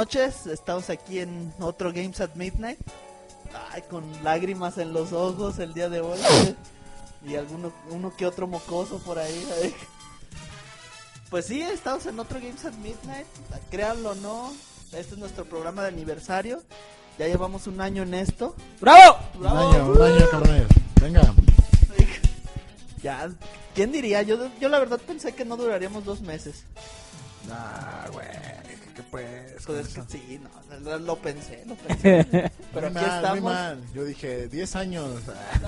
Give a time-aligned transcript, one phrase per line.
[0.00, 2.78] noches, estamos aquí en otro Games at Midnight.
[3.70, 6.18] Ay, con lágrimas en los ojos el día de hoy.
[7.26, 9.46] y alguno uno que otro mocoso por ahí.
[9.60, 9.74] ay.
[11.28, 13.26] Pues sí, estamos en otro Games at Midnight.
[13.70, 14.54] Créanlo o no,
[14.92, 16.62] este es nuestro programa de aniversario.
[17.18, 18.56] Ya llevamos un año en esto.
[18.80, 19.18] ¡Bravo!
[19.38, 20.66] Un año, un año, cabrones.
[20.98, 21.34] Venga.
[23.02, 23.30] Ya,
[23.74, 24.20] ¿quién diría?
[24.20, 26.64] Yo, yo la verdad pensé que no duraríamos dos meses.
[27.50, 28.59] Ah, güey.
[28.94, 29.26] ¿Qué pues?
[29.66, 30.40] Pues es que sí,
[30.80, 32.50] no, lo pensé, lo pensé.
[32.72, 33.42] Pero muy aquí mal, muy estamos.
[33.42, 33.80] mal.
[33.94, 35.10] Yo dije 10 años.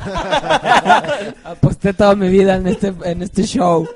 [1.45, 3.89] Aposté toda mi vida en este, en este show.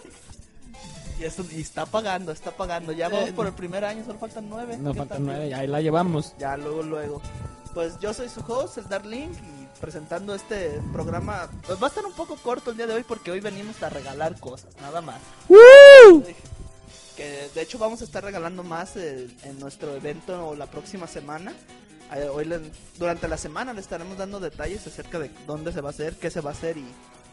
[1.19, 2.93] Y, eso, y está pagando, está pagando.
[2.93, 4.77] Ya vamos por el primer año, solo faltan nueve.
[4.77, 5.27] Nos ¿Qué faltan tal?
[5.27, 6.35] nueve, ahí la llevamos.
[6.39, 7.23] Ya, luego, luego.
[7.75, 11.49] Pues yo soy su host, el Darling, y presentando este programa.
[11.67, 13.89] Pues va a estar un poco corto el día de hoy porque hoy venimos a
[13.89, 15.21] regalar cosas, nada más.
[17.17, 21.53] Que de hecho vamos a estar regalando más eh, en nuestro evento la próxima semana.
[22.15, 22.61] Eh, hoy le-
[22.99, 26.31] durante la semana le estaremos dando detalles acerca de dónde se va a hacer, qué
[26.31, 26.85] se va a hacer y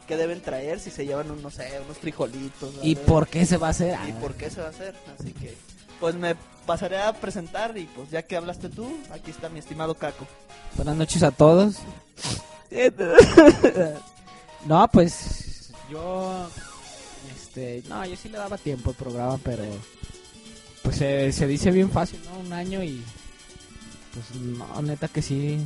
[0.07, 2.73] qué deben traer, si se llevan unos, no sé, unos frijolitos.
[2.81, 3.97] ¿Y por qué se va a hacer?
[4.07, 4.95] y por qué se va a hacer.
[5.19, 5.55] Así que,
[5.99, 6.35] pues me
[6.65, 10.25] pasaré a presentar y pues ya que hablaste tú, aquí está mi estimado Caco.
[10.75, 11.75] Buenas noches a todos.
[14.65, 16.47] No, pues yo
[17.55, 19.63] este, no, yo sí le daba tiempo al programa, pero
[20.81, 22.39] pues se, se dice bien fácil, ¿no?
[22.39, 23.03] Un año y
[24.11, 25.63] pues no, neta que sí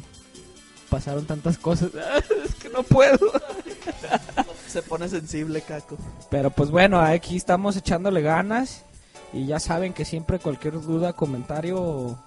[0.90, 1.92] pasaron tantas cosas.
[2.46, 3.18] es que no puedo.
[4.68, 5.98] Se pone sensible, Caco.
[6.30, 8.84] Pero pues bueno, aquí estamos echándole ganas
[9.32, 12.20] y ya saben que siempre cualquier duda, comentario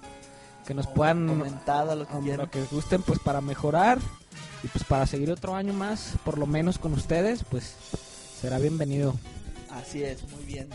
[0.66, 2.46] que nos puedan Comentada lo que um, quieran.
[2.46, 3.98] lo que gusten pues para mejorar
[4.62, 7.74] y pues para seguir otro año más, por lo menos con ustedes, pues
[8.40, 9.14] será bienvenido.
[9.70, 10.68] Así es, muy bien.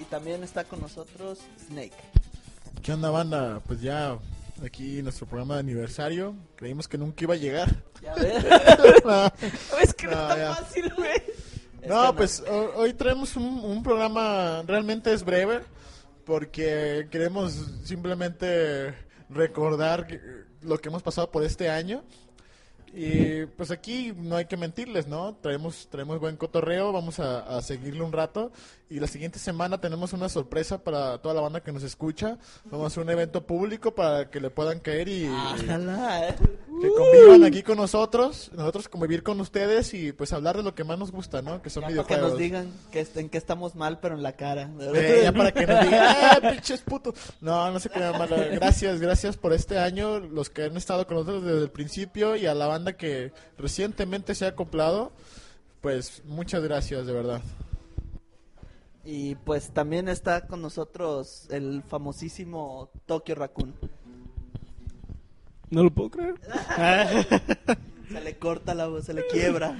[0.00, 1.38] Y también está con nosotros
[1.68, 1.92] Snake.
[2.82, 3.60] ¿Qué onda, banda?
[3.66, 4.18] Pues ya
[4.64, 6.34] aquí nuestro programa de aniversario.
[6.56, 7.82] Creímos que nunca iba a llegar.
[8.02, 8.44] Ya ves.
[9.82, 10.54] Es que no está ya.
[10.54, 11.22] fácil, güey.
[11.86, 15.60] No, pues ho- hoy traemos un, un programa, realmente es breve,
[16.26, 17.54] porque queremos
[17.84, 18.94] simplemente
[19.30, 20.06] recordar
[20.60, 22.02] lo que hemos pasado por este año.
[22.92, 25.36] Y pues aquí no hay que mentirles, ¿no?
[25.36, 28.50] Traemos, traemos buen cotorreo, vamos a, a seguirle un rato.
[28.90, 32.38] Y la siguiente semana tenemos una sorpresa para toda la banda que nos escucha.
[32.64, 36.34] Vamos a hacer un evento público para que le puedan caer y eh.
[36.82, 40.82] que convivan aquí con nosotros, nosotros convivir con ustedes y pues hablar de lo que
[40.82, 41.62] más nos gusta, ¿no?
[41.62, 42.30] Que son Ya para que videojuegos.
[42.30, 44.68] nos digan que en qué estamos mal, pero en la cara.
[44.80, 47.14] Eh, ya para que nos digan, ¡eh, pinches putos!
[47.40, 48.28] No, no se crean mal.
[48.54, 52.46] Gracias, gracias por este año, los que han estado con nosotros desde el principio y
[52.46, 55.12] a la banda que recientemente se ha acoplado.
[55.80, 57.40] Pues muchas gracias, de verdad.
[59.12, 63.74] Y pues también está con nosotros el famosísimo Tokyo Raccoon.
[65.68, 66.34] No lo puedo creer.
[68.08, 69.76] Se le corta la voz, se le quiebra.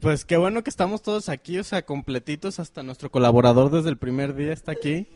[0.00, 2.58] Pues qué bueno que estamos todos aquí, o sea, completitos.
[2.58, 5.06] Hasta nuestro colaborador desde el primer día está aquí.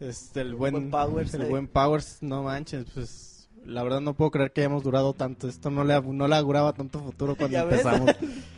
[0.00, 1.48] Este, el buen, buen Powers, el eh.
[1.48, 5.48] buen Powers, no manches, pues la verdad no puedo creer que hayamos durado tanto.
[5.48, 8.10] Esto no le, no le auguraba tanto futuro cuando empezamos.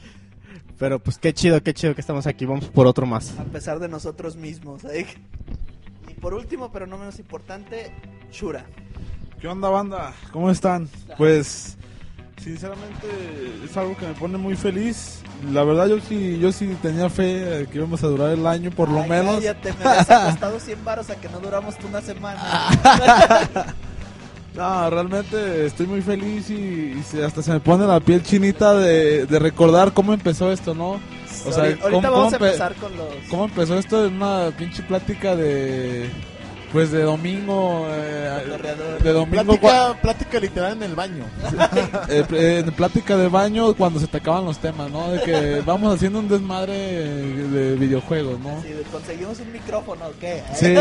[0.80, 2.46] Pero pues qué chido, qué chido que estamos aquí.
[2.46, 3.38] Vamos por otro más.
[3.38, 4.82] A pesar de nosotros mismos.
[4.84, 5.06] ¿eh?
[6.08, 7.92] Y por último, pero no menos importante,
[8.32, 8.64] Shura.
[9.38, 10.14] ¿Qué onda, banda?
[10.32, 10.88] ¿Cómo están?
[11.18, 11.76] Pues,
[12.42, 13.06] sinceramente,
[13.62, 15.20] es algo que me pone muy feliz.
[15.52, 18.70] La verdad, yo sí, yo sí tenía fe de que íbamos a durar el año,
[18.70, 19.34] por lo Ay, menos.
[19.36, 22.40] cállate, me habías costado 100 baros a que no duramos una semana.
[24.56, 29.24] No, realmente estoy muy feliz y, y hasta se me pone la piel chinita de,
[29.26, 31.00] de recordar cómo empezó esto, ¿no?
[31.46, 33.06] O sea, Ahorita ¿cómo- vamos cómo a empe- empezar con los...
[33.30, 34.04] ¿Cómo empezó esto?
[34.06, 36.10] En una pinche plática de.
[36.72, 37.86] Pues de domingo.
[37.90, 39.42] eh, de domingo.
[39.44, 41.24] Plática, plática literal en el baño.
[42.08, 45.10] eh, eh, en plática de baño cuando se te acaban los temas, ¿no?
[45.10, 48.62] De que vamos haciendo un desmadre de videojuegos, ¿no?
[48.62, 50.42] Sí, conseguimos un micrófono, ¿o qué?
[50.54, 50.74] Sí,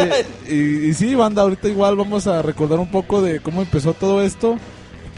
[0.54, 4.22] y, y sí, banda, ahorita igual vamos a recordar un poco de cómo empezó todo
[4.22, 4.58] esto.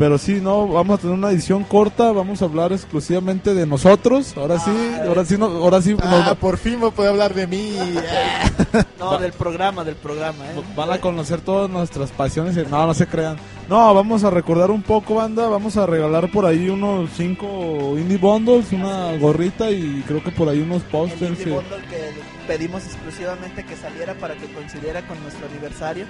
[0.02, 4.36] Pero sí, no, vamos a tener una edición corta, vamos a hablar exclusivamente de nosotros.
[4.36, 7.36] Ahora sí, Ah, ahora sí, no, ahora sí Ah, nos por fin me puede hablar
[7.36, 7.76] de mí.
[8.98, 10.62] No, del programa, del programa, ¿eh?
[10.76, 12.56] van a conocer todas nuestras pasiones.
[12.58, 13.36] y- No, no se crean.
[13.70, 15.48] No, vamos a recordar un poco, banda.
[15.50, 20.50] Vamos a regalar por ahí unos cinco indie bundles, una gorrita y creo que por
[20.50, 21.22] ahí unos El posters.
[21.40, 22.12] indie y- bundle que
[22.48, 26.06] pedimos exclusivamente que saliera para que coincidiera con nuestro aniversario.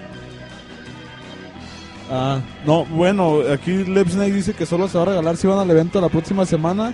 [2.09, 5.69] Ah, no, bueno, aquí Snake dice que solo se va a regalar si van al
[5.69, 6.93] evento la próxima semana.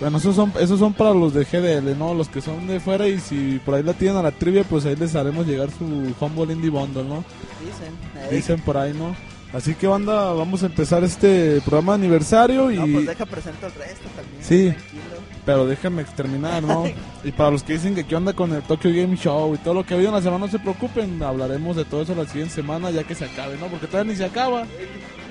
[0.00, 2.12] Bueno, esos son, esos son para los de GDL, ¿no?
[2.12, 4.84] Los que son de fuera y si por ahí la tienen a la trivia, pues
[4.84, 5.84] ahí les haremos llegar su
[6.20, 7.24] Humble Indie Bundle, ¿no?
[7.64, 8.30] Dicen.
[8.30, 9.14] Dicen por ahí, ¿no?
[9.52, 12.78] Así que banda, vamos a empezar este programa de aniversario y...
[12.78, 14.42] No, pues deja presento el resto también.
[14.42, 14.70] Sí.
[14.70, 15.11] Tranquilo.
[15.44, 16.84] Pero déjame terminar, ¿no?
[17.24, 19.74] y para los que dicen que qué onda con el Tokyo Game Show y todo
[19.74, 22.26] lo que ha habido en la semana, no se preocupen, hablaremos de todo eso la
[22.26, 23.66] siguiente semana ya que se acabe, ¿no?
[23.66, 24.64] Porque todavía ni se acaba.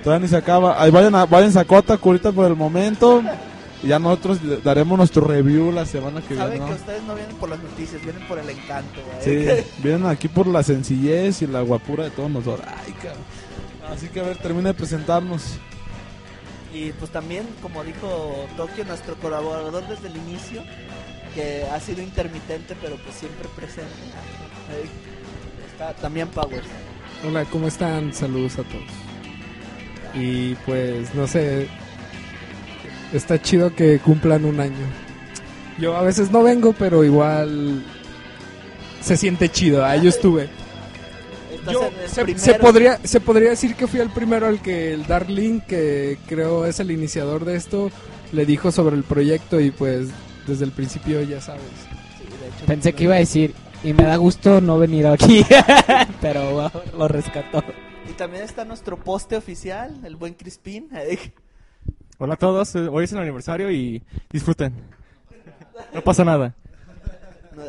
[0.03, 0.81] Todavía ni se acaba.
[0.81, 3.23] Ahí vayan a, vayan a Kotaku ahorita por el momento.
[3.83, 6.77] Y ya nosotros daremos nuestro review la semana que Saben viene, que ¿no?
[6.77, 8.99] ustedes no vienen por las noticias, vienen por el encanto.
[9.21, 9.65] Sí, ¿eh?
[9.81, 12.67] vienen aquí por la sencillez y la guapura de todos nosotros.
[12.67, 13.23] Ay, cabrón.
[13.91, 15.57] Así que a ver, termina de presentarnos.
[16.73, 20.63] Y pues también, como dijo Tokio, nuestro colaborador desde el inicio,
[21.35, 23.91] que ha sido intermitente, pero pues siempre presente.
[24.69, 24.89] Ahí
[25.71, 26.67] Está también Powers.
[27.27, 28.13] Hola, ¿cómo están?
[28.13, 28.83] Saludos a todos.
[30.13, 31.67] Y pues, no sé,
[33.13, 34.85] está chido que cumplan un año.
[35.77, 37.83] Yo a veces no vengo, pero igual
[39.01, 39.83] se siente chido.
[39.83, 40.49] Ah, yo estuve.
[41.61, 42.43] Estás Yo- en el se, primero.
[42.43, 46.65] se podría, se podría decir que fui el primero al que el Darling, que creo
[46.65, 47.89] es el iniciador de esto,
[48.31, 50.09] le dijo sobre el proyecto y pues
[50.47, 51.61] desde el principio ya sabes.
[52.17, 55.45] Sí, de hecho, Pensé que iba a decir, y me da gusto no venir aquí,
[56.21, 57.63] pero lo rescató.
[58.09, 60.89] Y también está nuestro poste oficial, el buen Crispín.
[62.17, 64.73] Hola a todos, eh, hoy es el aniversario y disfruten.
[65.93, 66.55] No pasa nada.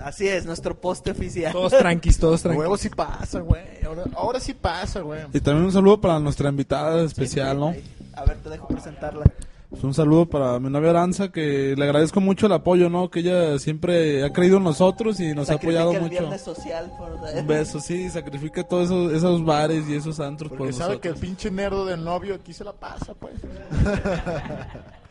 [0.02, 1.52] Así es, nuestro poste oficial.
[1.52, 2.80] Todos tranquis, todos tranquis.
[2.80, 3.62] sí pasa, güey.
[3.84, 5.20] Ahora, ahora sí pasa, güey.
[5.32, 7.68] Y también un saludo para nuestra invitada especial, ¿no?
[7.68, 7.84] Ahí.
[8.14, 9.24] A ver, te dejo presentarla.
[9.72, 13.10] Pues un saludo para mi novia Aranza, que le agradezco mucho el apoyo, ¿no?
[13.10, 16.38] Que ella siempre ha creído en nosotros y nos ha apoyado el mucho.
[16.38, 17.12] social por...
[17.34, 21.08] Un beso, sí, sacrifica todos esos, esos bares y esos antros por Porque sabe que
[21.08, 23.32] el pinche nerdo del novio aquí se la pasa, pues.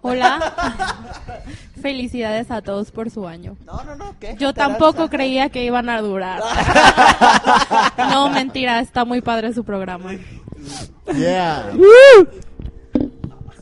[0.00, 0.54] Hola.
[1.82, 3.56] Felicidades a todos por su año.
[3.64, 4.36] No, no, no, ¿qué?
[4.38, 6.42] Yo ¿Te tampoco creía que iban a durar.
[8.10, 10.10] No, mentira, está muy padre su programa.
[11.14, 11.70] Yeah.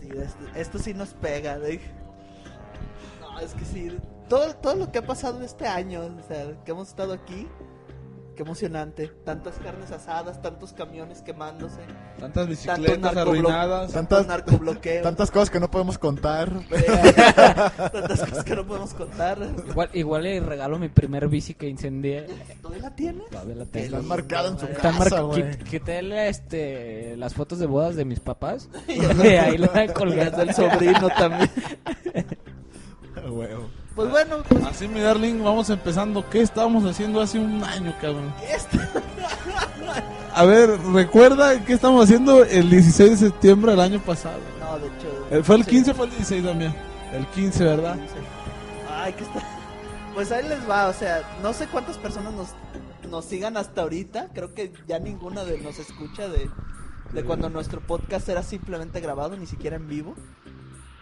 [0.01, 1.59] Sí, esto, esto sí nos pega.
[1.59, 1.81] de-
[3.20, 3.96] No, es que sí.
[4.29, 7.46] Todo, todo lo que ha pasado este año, o sea, que hemos estado aquí,
[8.37, 9.09] qué emocionante.
[9.25, 11.81] Tantas carnes asadas, tantos camiones quemándose,
[12.20, 13.92] Tantas bicicletas arruinadas.
[13.92, 16.53] tantos Tantas- narcobloqueos, Tantas cosas que no podemos contar.
[17.92, 19.38] tantas cosas que no podemos contar.
[19.68, 22.27] Igual, igual le regalo mi primer bici que incendié.
[22.62, 23.31] ¿Todavía la tienes?
[23.31, 23.87] Todavía la tengo.
[23.87, 25.59] Están marcadas en su casa, güey.
[25.59, 28.68] Quité este, las fotos de bodas de mis papás.
[28.88, 30.31] y ahí la colgué.
[30.31, 31.51] Del sobrino también.
[33.29, 33.70] Huevo.
[33.97, 36.29] Pues bueno, pues Así, mi darling, vamos empezando.
[36.29, 38.31] ¿Qué estábamos haciendo hace un año, cabrón?
[38.47, 38.77] esto.
[40.35, 44.39] A ver, recuerda qué estamos haciendo el 16 de septiembre del año pasado.
[44.61, 45.45] No, de hecho.
[45.45, 45.71] ¿Fue el sí.
[45.71, 46.75] 15 o fue el 16 también?
[47.15, 47.97] El 15, ¿verdad?
[48.91, 49.43] Ay, que está.
[50.13, 52.49] Pues ahí les va, o sea, no sé cuántas personas nos,
[53.11, 54.29] nos sigan hasta ahorita.
[54.35, 56.51] Creo que ya ninguna de nos escucha de,
[57.15, 60.15] de cuando nuestro podcast era simplemente grabado, ni siquiera en vivo.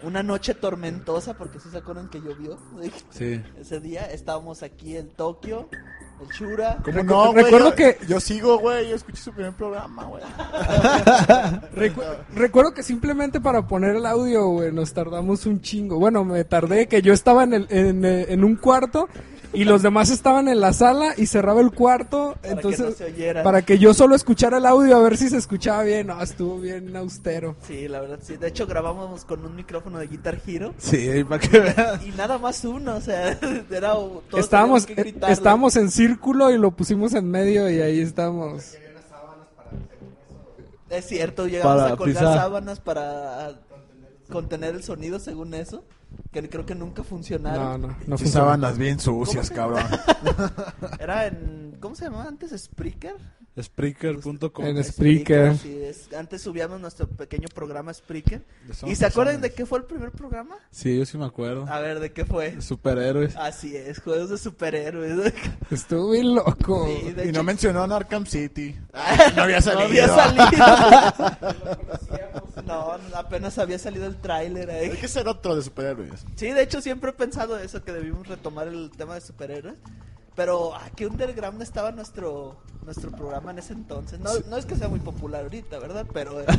[0.05, 2.59] Una noche tormentosa, porque si se acuerdan que llovió.
[3.11, 3.41] Sí.
[3.61, 5.69] Ese día estábamos aquí en Tokio,
[6.21, 6.79] el Shura.
[6.85, 7.45] ¿Cómo Recu- no, güey?
[7.45, 8.89] recuerdo Yo- que- Yo sigo, güey.
[8.91, 10.23] Yo escuché su primer programa, güey.
[11.75, 12.03] Recu-
[12.35, 15.99] recuerdo que simplemente para poner el audio, güey, nos tardamos un chingo.
[15.99, 19.09] Bueno, me tardé que yo estaba en, el, en, eh, en un cuarto
[19.55, 22.35] y los demás estaban en la sala y cerraba el cuarto.
[22.41, 23.43] Para entonces, que no se oyera.
[23.43, 26.09] para que yo solo escuchara el audio a ver si se escuchaba bien.
[26.09, 27.57] No, estuvo bien austero.
[27.67, 28.37] Sí, la verdad, sí.
[28.37, 30.75] De hecho, grabábamos con un micrófono de Guitar Hero.
[30.79, 31.75] Sí, para que.
[32.07, 33.39] Y nada más uno, o sea,
[33.71, 33.93] era.
[33.93, 38.77] todos estábamos, que eh, estábamos en círculo y lo pusimos en medio y ahí estamos.
[40.91, 42.39] Es cierto, llegamos Para a colgar pisar.
[42.39, 43.49] sábanas para
[44.35, 45.85] contener el sonido, según eso.
[46.31, 47.81] Que creo que nunca No, funcionaron.
[47.83, 48.33] no, no Sí, funcionó.
[48.33, 49.83] sábanas bien sucias, cabrón.
[51.01, 51.77] Era en.
[51.81, 52.51] ¿Cómo se llamaba antes?
[52.61, 53.17] ¿Spreaker?
[53.61, 54.65] Spreaker.com.
[54.65, 55.57] En Spreaker.
[55.59, 58.45] sí, es- antes subíamos nuestro pequeño programa Spreaker.
[58.87, 60.57] ¿Y se acuerdan de qué fue el primer programa?
[60.71, 61.67] Sí, yo sí me acuerdo.
[61.69, 62.61] A ver, ¿de qué fue?
[62.61, 63.37] Superhéroes.
[63.37, 65.33] Así es, juegos de superhéroes.
[65.71, 66.87] Estuvo bien loco.
[66.87, 68.75] Sí, Y hecho- no mencionó a Arkham City.
[69.37, 69.85] No había No salido.
[69.85, 70.45] había salido.
[72.67, 74.91] No, apenas había salido el tráiler ahí.
[74.91, 76.25] Hay que ser otro de superhéroes.
[76.37, 79.75] Sí, de hecho siempre he pensado eso, que debimos retomar el tema de superhéroes.
[80.37, 84.19] Pero, ¿a qué underground estaba nuestro nuestro programa en ese entonces?
[84.21, 86.07] No, no es que sea muy popular ahorita, ¿verdad?
[86.13, 86.41] Pero...
[86.41, 86.45] eh,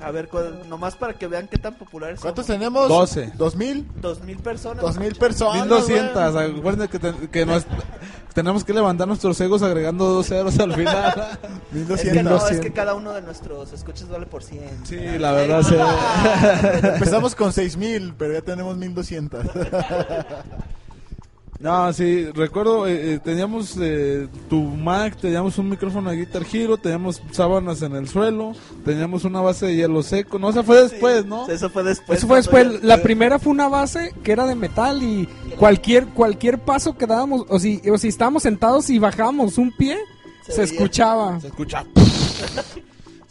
[0.00, 0.28] A ver,
[0.68, 2.58] nomás para que vean qué tan populares ¿Cuántos somos.
[2.60, 2.88] tenemos?
[2.88, 3.32] Doce.
[3.36, 3.84] ¿Dos mil?
[4.00, 4.80] Dos mil personas.
[4.82, 5.62] Dos mil personas.
[5.66, 6.32] 1200.
[6.34, 6.58] güey.
[6.58, 7.66] Acuérdense que, te- que nos-
[8.38, 11.38] tenemos que levantar nuestros egos agregando dos ceros al final.
[11.90, 14.86] Es que no, es que cada uno de nuestros escuchas vale por 100.
[14.86, 15.74] Sí, la verdad, sí.
[16.86, 19.44] Empezamos con 6000, pero ya tenemos 1200.
[21.60, 26.76] No, sí, recuerdo, eh, eh, teníamos eh, tu Mac, teníamos un micrófono de Guitar Hero,
[26.76, 28.52] teníamos sábanas en el suelo,
[28.84, 31.48] teníamos una base de hielo seco, no, o sea, fue después, ¿no?
[31.48, 32.18] Eso fue después.
[32.18, 32.84] Eso fue después.
[32.84, 37.44] La primera fue una base que era de metal y cualquier cualquier paso que dábamos,
[37.48, 39.98] o si, o si estábamos sentados y bajábamos un pie,
[40.46, 41.40] Se escuchaba.
[41.40, 41.84] Se escucha.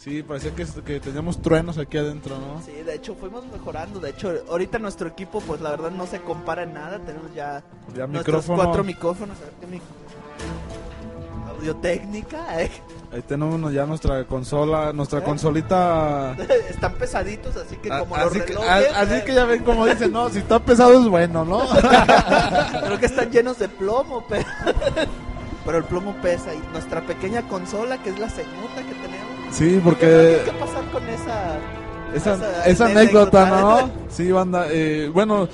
[0.08, 2.62] Sí, parecía que, que teníamos truenos aquí adentro, ¿no?
[2.64, 4.00] Sí, de hecho fuimos mejorando.
[4.00, 6.98] De hecho, ahorita nuestro equipo, pues la verdad no se compara en nada.
[7.00, 7.62] Tenemos ya,
[7.94, 8.62] Ya nuestros micrófono.
[8.64, 9.36] cuatro micrófonos.
[9.36, 9.80] A ver qué.
[11.50, 12.70] Audiotécnica, eh.
[13.12, 16.34] Ahí tenemos ya nuestra consola, nuestra consolita.
[16.70, 19.62] Están pesaditos, así que A- como los así, que, a- así eh, que ya ven
[19.64, 21.60] como dicen, no, si está pesado es bueno, ¿no?
[22.84, 24.44] Creo que están llenos de plomo, pero...
[25.64, 26.54] pero el plomo pesa.
[26.54, 29.07] Y nuestra pequeña consola, que es la segunda que tenemos.
[29.50, 31.58] Sí, ¿Qué, porque qué pasar con esa...
[32.14, 33.42] esa, esa esa anécdota?
[33.42, 33.90] anécdota, ¿no?
[34.08, 34.66] Sí, banda.
[34.70, 35.48] eh, bueno,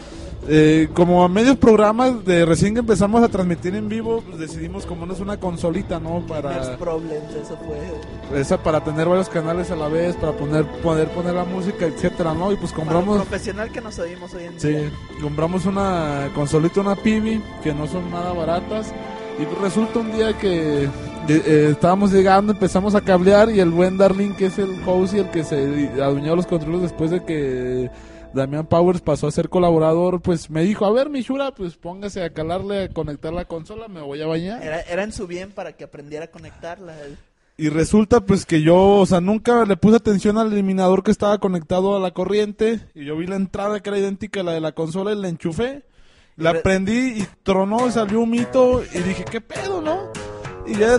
[0.46, 4.84] eh, como a medios programas de recién que empezamos a transmitir en vivo, pues decidimos
[4.84, 6.20] como no es una consolita, ¿no?
[6.26, 8.40] Para Problems, eso fue.
[8.40, 12.34] esa para tener varios canales a la vez, para poner poder poner la música, etcétera,
[12.34, 12.52] ¿no?
[12.52, 14.90] Y pues Para compramos lo profesional que nos oímos hoy en Sí, día.
[15.22, 18.92] compramos una consolita, una Pibi, que no son nada baratas.
[19.38, 20.84] Y resulta un día que
[21.28, 25.18] eh, estábamos llegando, empezamos a cablear y el buen Darling, que es el host y
[25.18, 27.90] el que se adueñó los controles después de que
[28.32, 32.30] Damián Powers pasó a ser colaborador, pues me dijo, a ver, Michura, pues póngase a
[32.30, 34.62] calarle, a conectar la consola, me voy a bañar.
[34.62, 36.94] Era, era en su bien para que aprendiera a conectarla.
[37.56, 41.38] Y resulta pues que yo, o sea, nunca le puse atención al eliminador que estaba
[41.38, 42.80] conectado a la corriente.
[42.94, 45.28] Y yo vi la entrada que era idéntica a la de la consola y la
[45.28, 45.84] enchufé.
[46.36, 50.10] La re- prendí y tronó, salió un mito y dije, ¿qué pedo, no?
[50.66, 50.98] Y ya...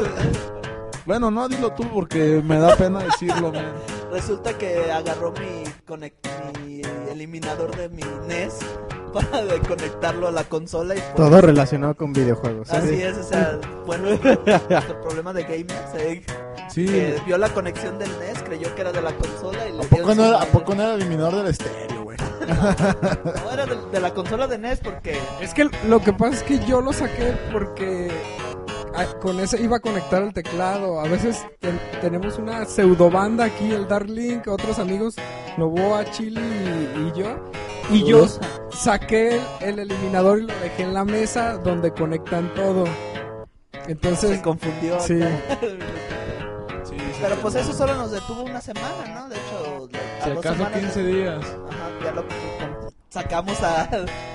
[1.05, 3.73] Bueno, no, dilo tú porque me da pena decirlo, man.
[4.11, 8.55] Resulta que agarró mi, conect- mi eliminador de mi NES
[9.13, 12.69] para de conectarlo a la consola y pues, Todo relacionado con videojuegos.
[12.73, 12.77] ¿eh?
[12.77, 14.09] Así es, o sea, bueno,
[14.69, 16.23] nuestro problema de gamers, eh,
[16.69, 19.83] Sí, que vio la conexión del NES, creyó que era de la consola y le
[19.83, 21.94] ¿A poco, no ¿A poco no era el eliminador del estéreo,
[22.47, 26.43] No, era de, de la consola de NES porque Es que lo que pasa es
[26.43, 28.10] que yo lo saqué porque
[28.95, 30.99] ah, con ese iba a conectar el teclado.
[30.99, 35.15] A veces ten- tenemos una pseudo banda aquí, el Darling, otros amigos,
[35.58, 37.38] Novoa, Chili y, y yo.
[37.91, 38.27] Y yo
[38.71, 42.86] saqué el, el eliminador y lo dejé en la mesa donde conectan todo.
[43.88, 44.99] Entonces, se confundió.
[44.99, 45.19] sí.
[47.27, 49.29] Pero pues eso solo nos detuvo una semana, ¿no?
[49.29, 49.89] De hecho,
[50.21, 51.43] a si acaso semanas 15 días.
[51.43, 52.25] Ajá, ya lo
[53.09, 53.89] sacamos a,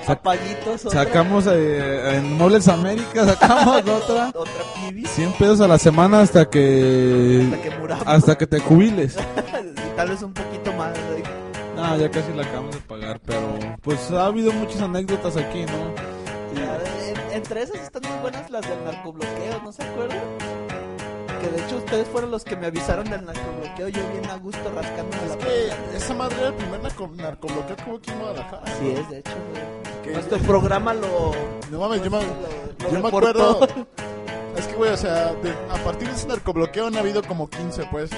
[0.07, 4.29] a Paguitos otra, Sacamos eh, en Muebles América, sacamos otra.
[4.33, 7.47] otra pibi 100 pesos a la semana hasta que...
[7.53, 8.03] hasta que muramos.
[8.07, 9.15] Hasta que te jubiles.
[9.15, 10.97] y tal vez un poquito más.
[10.97, 11.23] ¿eh?
[11.75, 13.39] No, ya casi la acabamos de pagar, pero
[13.81, 15.93] pues ha habido muchas anécdotas aquí, ¿no?
[16.59, 16.77] Ya,
[17.07, 20.19] en- entre esas están muy buenas las del narcobloqueo, ¿no se acuerdan?
[21.41, 24.71] Que de hecho ustedes fueron los que me avisaron del narcobloqueo, yo bien a gusto
[24.75, 28.19] rascándome la Es que esa madre era el primer narco, narcobloqueo que hubo aquí en
[28.19, 28.61] Guadalajara.
[28.65, 29.31] Así es, de hecho.
[29.51, 30.13] güey.
[30.13, 31.31] Nuestro programa lo...
[31.71, 33.67] No mames, yo me, lo- lo yo me acuerdo.
[34.57, 37.85] Es que, güey, o sea, de- a partir de ese narcobloqueo han habido como 15,
[37.89, 38.09] pues.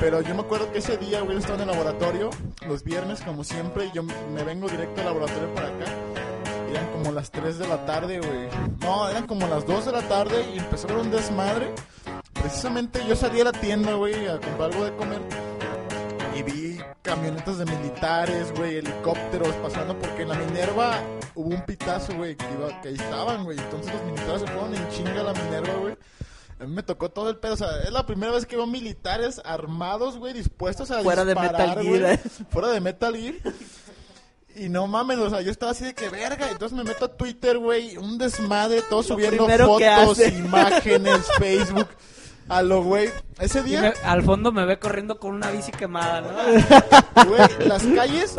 [0.00, 2.30] Pero yo me acuerdo que ese día, güey, estaba en el laboratorio,
[2.66, 5.84] los viernes, como siempre, y yo me vengo directo al laboratorio para acá.
[6.70, 8.48] Eran como las 3 de la tarde, güey.
[8.80, 11.70] No, eran como las 2 de la tarde y empezó a haber un desmadre.
[12.40, 15.20] Precisamente yo salí a la tienda, güey, a comprar algo de comer.
[16.36, 21.00] Y vi camionetas de militares, güey, helicópteros pasando porque en la Minerva
[21.34, 23.58] hubo un pitazo, güey, que, iba- que ahí estaban, güey.
[23.58, 25.96] Entonces los militares se fueron en chinga a la Minerva, güey.
[26.58, 28.66] A mí me tocó todo el pedo, o sea, es la primera vez que veo
[28.66, 31.84] militares armados, güey, dispuestos a Fuera de disparar, Metal.
[31.84, 32.20] Gear, ¿eh?
[32.50, 33.34] Fuera de Metal Gear.
[34.56, 36.50] Y no mames, o sea, yo estaba así de que verga.
[36.50, 41.88] Entonces me meto a Twitter, güey, un desmadre, todos subiendo fotos, imágenes, Facebook.
[42.48, 43.10] A lo, güey.
[43.40, 46.28] Ese día, me- al fondo me ve corriendo con una bici quemada, ¿no?
[47.28, 48.36] güey, las calles,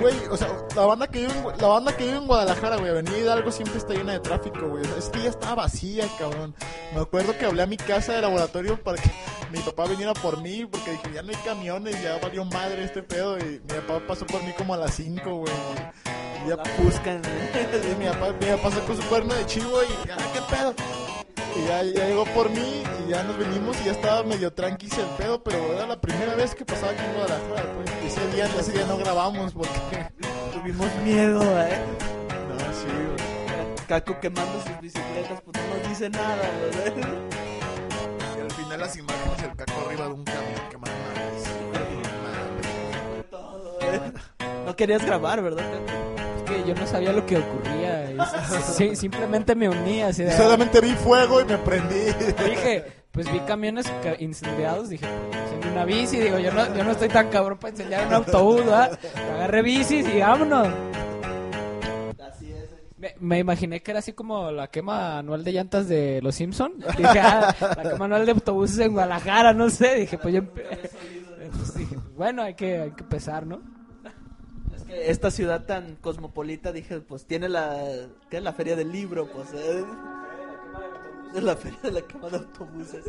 [0.00, 2.90] güey, o sea, la banda que vive en, la banda que vive en Guadalajara, güey,
[2.90, 4.82] Avenida Hidalgo siempre está llena de tráfico, güey.
[4.82, 6.54] O sea, ese día estaba vacía, cabrón.
[6.94, 9.10] Me acuerdo que hablé a mi casa de laboratorio para que
[9.52, 13.02] mi papá viniera por mí, porque dije, ya no hay camiones, ya valió madre este
[13.02, 13.38] pedo.
[13.38, 15.52] Y mi papá pasó por mí como a las 5, güey.
[15.54, 17.22] Y ya buscan.
[17.92, 20.74] y mi papá, mi papá su cuerno de chivo y, ah, qué pedo.
[21.56, 25.06] Y ya, llegó por mí y ya nos venimos y ya estaba medio tranqui el
[25.16, 27.90] pedo, pero era la primera vez que pasaba aquí en Guadalajara, pues.
[28.12, 30.08] Ese día, ese día no grabamos porque...
[30.52, 31.78] Tuvimos miedo, ¿eh?
[32.48, 33.86] No, sí, güey.
[33.86, 36.94] Caco quemando sus bicicletas, pues no nos dice nada, ¿verdad?
[38.36, 41.44] Y al final las imágenes el caco arriba de un camión quemando naves.
[43.30, 44.12] Todo, ¿eh?
[44.66, 45.64] No querías grabar, ¿verdad?
[45.64, 46.09] Es
[46.62, 48.06] que yo no sabía lo que ocurría.
[48.76, 50.32] sí, simplemente me uní así de...
[50.36, 51.94] Solamente vi fuego y me prendí.
[52.48, 56.84] Dije, pues vi camiones ca- incendiados, dije, pues en una bici, digo, yo no, yo
[56.84, 58.98] no estoy tan cabrón para incendiar un autobús, ¿verdad?
[59.34, 60.68] Agarré bicis y vámonos.
[62.98, 66.74] Me, me imaginé que era así como la quema anual de llantas de los Simpson.
[66.98, 69.94] Dije, ah, la quema anual de autobuses en Guadalajara, no sé.
[70.00, 70.42] Dije, pues yo...
[70.42, 70.66] empe-
[71.40, 73.62] Entonces dije, pues, bueno, hay que, hay que empezar, ¿no?
[74.90, 77.78] Que esta ciudad tan cosmopolita, dije, pues tiene la,
[78.28, 79.84] ¿qué es la feria del libro, pues, ¿eh?
[81.34, 83.04] Es la feria de la quema de autobuses.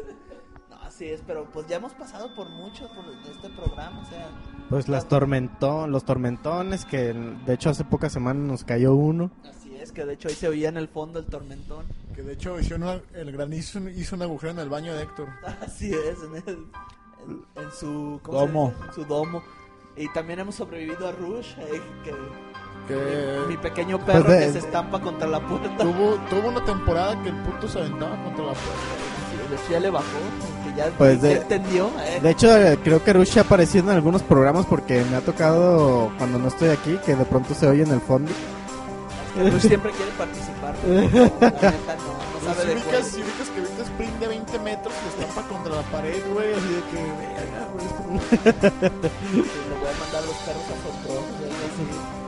[0.69, 4.29] No, así es, pero pues ya hemos pasado por mucho por este programa, o sea,
[4.69, 9.31] Pues las tormentón, los tormentones, que de hecho hace pocas semanas nos cayó uno.
[9.49, 11.85] así es, que de hecho ahí se oía en el fondo el tormentón.
[12.13, 15.29] Que de hecho hicieron una- el granizo hizo un agujero en el baño de Héctor.
[15.61, 16.65] Así es, en, el,
[17.25, 18.67] en, en su ¿cómo se Domo.
[18.69, 18.85] dice?
[18.87, 19.43] En su domo.
[19.95, 22.13] Y también hemos sobrevivido a Rush, eh, que
[22.87, 25.77] Que mi pequeño perro Pues de- que se estampa contra la puerta.
[25.77, 28.81] tuvo, tuvo una temporada que el puto se aventaba contra la puerta.
[29.29, 30.05] Sí, de hecho ya le bajó,
[30.65, 31.87] que ya, Pues ya de- entendió.
[31.99, 32.19] eh.
[32.21, 36.11] De hecho, eh, creo que Rush ha aparecido en algunos programas porque me ha tocado
[36.17, 38.31] cuando no estoy aquí que de pronto se oye en el fondo.
[39.37, 40.75] Rush siempre quiere participar.
[40.87, 45.21] La neta no, si de ubicas, si ubicas que ahorita sprint de 20 metros y
[45.21, 49.01] estampa contra la pared, güey, así de que, verga, güey,
[50.45, 52.21] perros a Fontron, y algo.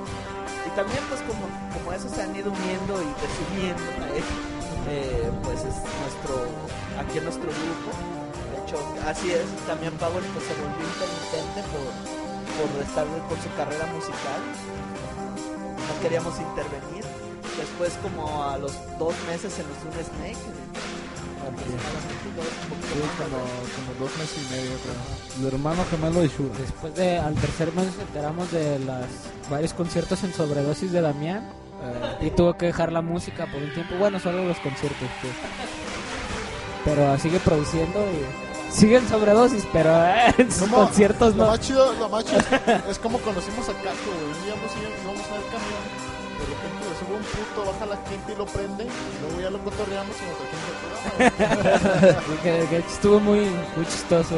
[0.65, 1.45] Y también pues como,
[1.75, 3.89] como eso se han ido uniendo y desuniendo,
[4.87, 6.47] eh, pues es nuestro,
[6.99, 7.89] aquí en nuestro grupo.
[8.51, 11.85] De hecho, así es, también Power pues se volvió intermitente por,
[12.57, 14.41] por estar con su carrera musical.
[15.83, 17.03] No queríamos intervenir.
[17.57, 20.92] Después como a los dos meses se nos une Snake.
[23.17, 23.37] Como,
[23.75, 25.47] como dos meses y medio, creo.
[25.47, 26.57] El hermano gemelo de Shura.
[26.59, 29.05] Después de, al tercer mes nos enteramos de las
[29.49, 31.49] varios conciertos en sobredosis de Damián.
[31.83, 33.95] eh, y tuvo que dejar la música por un tiempo.
[33.97, 35.33] Bueno, solo los conciertos, pues.
[36.85, 40.85] Pero sigue produciendo y sigue en sobredosis, pero eh, en sus ¿Cómo?
[40.85, 41.51] conciertos Lo no.
[41.51, 44.11] más chido, lo más chido es, es como conocimos a Caco.
[44.11, 44.71] Un día íbamos,
[45.03, 45.83] íbamos a ver camión,
[47.23, 48.87] un puto, baja la quinta y lo prende, y
[49.21, 50.63] luego ya lo cotorreamos y nos trajimos
[52.93, 53.39] estuvo muy,
[53.75, 54.35] muy chistoso.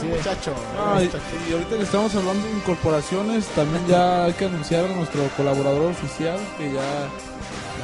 [0.00, 0.06] Sí.
[0.06, 0.52] muchacho.
[0.76, 1.10] No, y,
[1.52, 6.38] ahorita que estamos hablando de incorporaciones, también ya hay que anunciar a nuestro colaborador oficial,
[6.56, 7.08] que ya,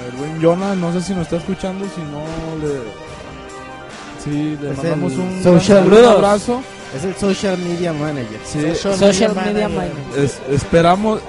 [0.06, 2.20] el buen Jonah, no sé si nos está escuchando, si no
[2.64, 2.82] le...
[4.22, 6.62] Sí, le Es mandamos un, social- gran- un abrazo.
[6.96, 8.40] Es el social media manager.
[8.46, 9.92] Sí, Social Media Manager.
[10.16, 11.20] es- esperamos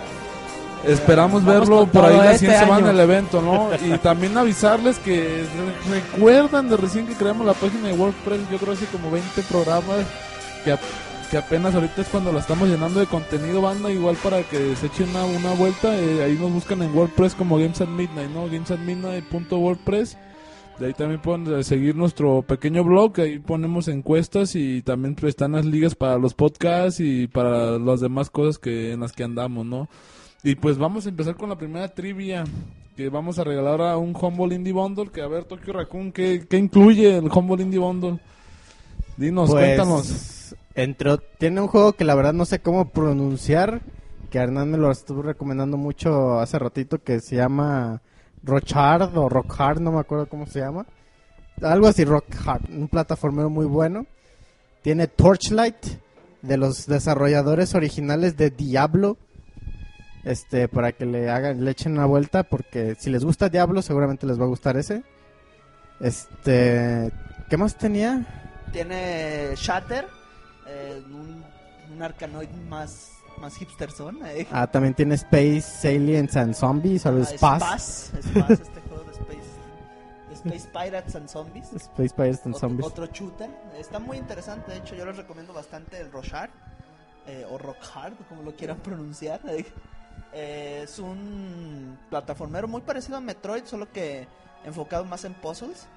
[0.88, 3.70] esperamos Vamos verlo por ahí la este siguiente semana en el evento, ¿no?
[3.86, 5.44] Y también avisarles que
[5.90, 9.42] re- recuerdan de recién que creamos la página de WordPress, yo creo hace como 20
[9.44, 10.06] programas
[10.64, 10.76] que,
[11.32, 14.88] que apenas ahorita es cuando la estamos llenando de contenido banda, igual para que se
[14.88, 18.46] echen una, una vuelta, eh, ahí nos buscan en WordPress como Games at Midnight, ¿no?
[18.46, 20.18] Games at Midnight.wordpress.
[20.80, 25.30] De ahí también pueden eh, seguir nuestro pequeño blog, ahí ponemos encuestas y también pues,
[25.30, 29.24] están las ligas para los podcasts y para las demás cosas que en las que
[29.24, 29.88] andamos, ¿no?
[30.46, 32.44] Y pues vamos a empezar con la primera trivia,
[32.96, 36.46] que vamos a regalar a un Humble Indie Bundle, que a ver, Tokyo Raccoon, ¿qué,
[36.48, 38.20] qué incluye el Humble Indie Bundle?
[39.18, 40.56] Dinos, Pues, cuéntanos.
[40.76, 43.82] Entró, tiene un juego que la verdad no sé cómo pronunciar,
[44.30, 48.04] que Hernán me lo estuvo recomendando mucho hace ratito, que se llama
[48.44, 50.86] Rockhard o Rockhard, no me acuerdo cómo se llama.
[51.60, 54.06] Algo así, Rockhard, un plataformero muy bueno.
[54.84, 55.88] Tiene Torchlight,
[56.44, 59.18] de los desarrolladores originales de Diablo.
[60.26, 64.26] Este, para que le hagan, le echen una vuelta, porque si les gusta Diablo, seguramente
[64.26, 65.04] les va a gustar ese.
[66.00, 67.12] Este,
[67.50, 68.26] ¿qué más tenía?
[68.74, 70.08] Tiene Shatter,
[70.68, 71.44] eh, un,
[71.94, 73.90] un arcanoid más, más hipster
[74.26, 74.48] eh.
[74.52, 78.18] Ah, también tiene Space Aliens and Zombies o Ah, Space.
[78.18, 78.42] Este
[78.82, 81.72] juego de Space, Pirates and Zombies.
[81.74, 82.86] Space Pirates and Zombies.
[82.86, 83.50] Otro shooter.
[83.80, 86.50] Está muy interesante, de hecho yo les recomiendo bastante el Roshard.
[87.28, 89.40] eh, o Rockhard, como lo quieran pronunciar.
[90.36, 90.82] Eh.
[90.84, 94.28] Es un plataformero muy parecido a Metroid, solo que
[94.66, 95.88] enfocado más en puzzles.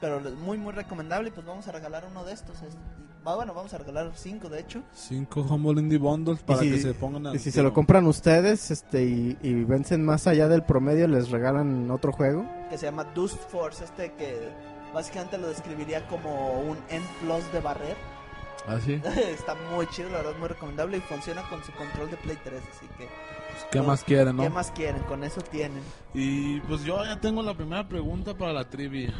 [0.00, 1.28] Pero es muy, muy recomendable.
[1.28, 2.56] Y pues vamos a regalar uno de estos.
[2.62, 4.82] es- y- bueno, vamos a regalar cinco, de hecho.
[4.92, 8.04] Cinco Humble Indie Bundles para si- que se pongan al Y si se lo compran
[8.06, 12.44] ustedes este y, y vencen más allá del promedio, les regalan otro juego.
[12.68, 13.84] Que se llama Dust Force.
[13.84, 14.50] Este que
[14.92, 17.96] básicamente lo describiría como un N plus de barrer.
[18.66, 19.00] ¿Ah, sí?
[19.30, 22.60] Está muy chido, la verdad, muy recomendable y funciona con su control de Play 3,
[22.76, 23.08] así que...
[23.72, 24.42] Pues, ¿Qué más quieren, no?
[24.42, 25.02] ¿Qué más quieren?
[25.04, 25.82] Con eso tienen.
[26.12, 29.14] Y pues yo ya tengo la primera pregunta para la trivia.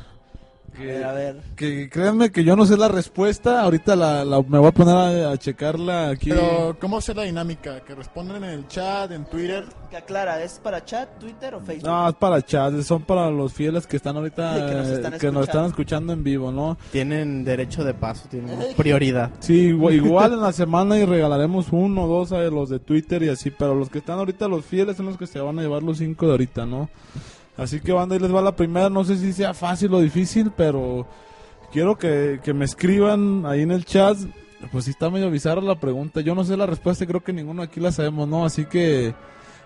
[0.75, 1.37] A ver, a ver.
[1.55, 3.61] Que créanme que yo no sé la respuesta.
[3.63, 6.31] Ahorita la, la- me voy a poner a, a checarla aquí.
[6.31, 7.81] Pero, ¿cómo es la dinámica?
[7.81, 9.65] ¿Que responden en el chat, en Twitter?
[9.91, 11.87] Que aclara, ¿es para chat, Twitter o Facebook?
[11.91, 15.19] No, es para chat, son para los fieles que están ahorita, Que nos están eh,
[15.19, 15.43] que nos escuchando.
[15.43, 16.79] están escuchando en vivo, ¿no?
[16.91, 19.31] Tienen derecho de paso, tienen prioridad.
[19.41, 23.23] Sí, igual, igual en la semana y regalaremos uno o dos a los de Twitter
[23.23, 25.63] y así, pero los que están ahorita, los fieles, son los que se van a
[25.63, 26.89] llevar los cinco de ahorita, ¿no?
[27.57, 30.51] Así que banda, ahí les va la primera, no sé si sea fácil o difícil,
[30.57, 31.07] pero
[31.73, 34.17] quiero que, que me escriban ahí en el chat,
[34.71, 37.33] pues sí está medio bizarra la pregunta, yo no sé la respuesta y creo que
[37.33, 38.45] ninguno aquí la sabemos, ¿no?
[38.45, 39.15] Así que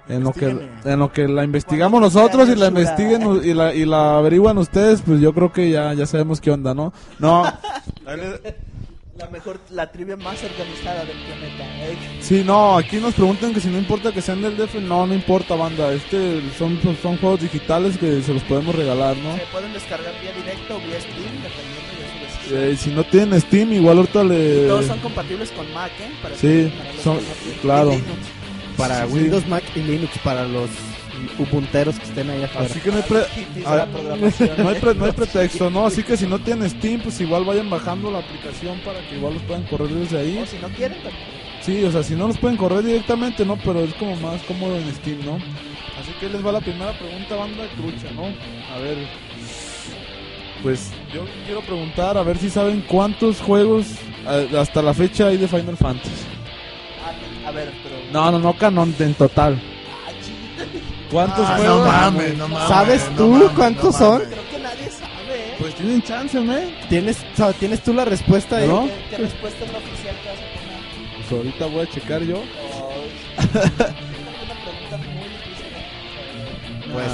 [0.09, 0.46] en lo que,
[0.85, 5.03] en lo que la investigamos nosotros y la investiguen y la, y la averiguan ustedes,
[5.03, 6.92] pues yo creo que ya, ya sabemos qué onda, ¿no?
[7.18, 7.44] No,
[8.07, 8.40] ahí les-
[9.18, 11.64] La mejor, la trivia más organizada del planeta.
[11.87, 11.96] ¿eh?
[12.20, 15.14] Sí, no, aquí nos preguntan que si no importa que sean del DF, no, no
[15.14, 15.90] importa, banda.
[15.94, 19.35] Este son, son, son juegos digitales que se los podemos regalar, ¿no?
[19.37, 22.62] Se pueden descargar vía directa o vía Steam, dependiendo de su decisión.
[22.72, 24.66] Eh, si no tienen Steam, igual ahorita le...
[24.68, 26.11] Todos son compatibles con Mac, ¿eh?
[26.22, 27.92] Para Sí, para los son- que no tienen- claro.
[27.92, 28.18] y Linux.
[28.76, 29.12] Para Sí.
[29.14, 30.68] Windows, Mac y Linux, para los
[31.38, 32.66] ubunteros que estén ahí afuera.
[32.70, 34.50] Así que no hay, pre- Hippies de Ah, la programación.
[34.59, 35.87] no, hay pre- no hay pretexto, ¿no?
[35.87, 39.35] Así que si no tienen Steam, pues igual vayan bajando la aplicación para que igual
[39.35, 40.38] los puedan correr desde ahí.
[40.42, 41.37] O si no quieren, también.
[41.62, 43.57] Sí, o sea, si no los pueden correr directamente, ¿no?
[43.57, 45.37] Pero es como más cómodo en Steam, ¿no?
[46.00, 48.24] Así que les va la primera pregunta, banda trucha, ¿no?
[48.74, 48.98] A ver.
[50.62, 53.87] Pues yo quiero preguntar, a ver si saben cuántos juegos
[54.59, 56.11] hasta la fecha hay de Final Fantasy.
[57.05, 57.96] Ah, a ver, pero.
[58.12, 59.61] No, no, no canon en total.
[61.11, 61.79] ¿Cuántos Ah, juegos?
[61.87, 62.69] no mames, no mames.
[62.69, 64.23] ¿Sabes no tú mames, cuántos no son?
[64.23, 65.55] Creo que nadie sabe, ¿eh?
[65.59, 66.55] Pues tienen chance, ¿no?
[66.88, 68.66] ¿Tienes, sa- ¿Tienes tú la respuesta ahí?
[68.69, 68.85] ¿No?
[68.87, 71.16] ¿Qué, qué respuesta es la oficial que vas a poner?
[71.16, 72.37] Pues ahorita voy a checar yo.
[72.37, 72.42] ¿eh?
[76.92, 77.12] Pues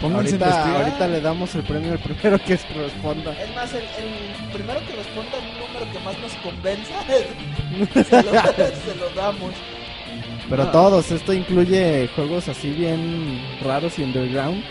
[0.00, 0.76] Pónganse ahorita, investigar.
[0.82, 3.32] ahorita le damos el premio al primero que responda.
[3.32, 6.94] Es más, el, el primero que responda un número que más nos convenza,
[8.08, 9.52] se lo, se lo damos.
[10.50, 14.62] Pero todos, esto incluye juegos así bien raros y underground.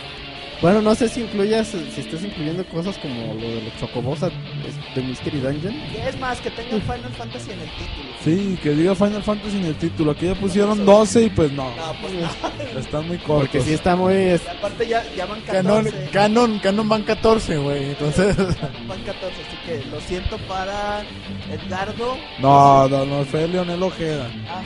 [0.60, 5.02] Bueno, no sé si incluyas, si estás incluyendo cosas como lo de los chocobos de
[5.02, 5.74] Mystery Dungeon.
[6.06, 8.10] Es más, que tenga Final Fantasy en el título.
[8.22, 10.10] Sí, que diga Final Fantasy en el título.
[10.10, 11.64] Aquí ya pusieron 12 y pues no.
[11.74, 12.78] No, pues no.
[12.78, 13.48] Están muy cortos.
[13.48, 14.12] Porque sí está muy...
[14.14, 15.62] es- aparte ya, ya van 14.
[15.62, 17.84] Canon, Canon, Canon van 14, güey.
[17.92, 18.36] Entonces,
[18.86, 21.04] Van 14, así que lo siento para
[21.50, 22.18] Edgardo.
[22.38, 24.30] No, no, no, fue Leonel Ojeda.
[24.46, 24.60] Ah,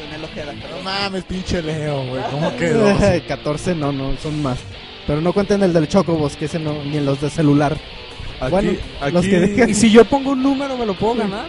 [0.00, 2.22] Lionel Ojeda, no mames, pinche Leo, güey.
[2.30, 2.96] ¿Cómo quedó?
[3.28, 4.58] 14 no, no, son más.
[5.06, 7.76] Pero no cuenten el del chocobos, que ese no, ni en los de celular.
[8.40, 11.14] Aquí, Bueno, aquí, los que dejan- Y si yo pongo un número, ¿me lo puedo
[11.16, 11.46] ganar?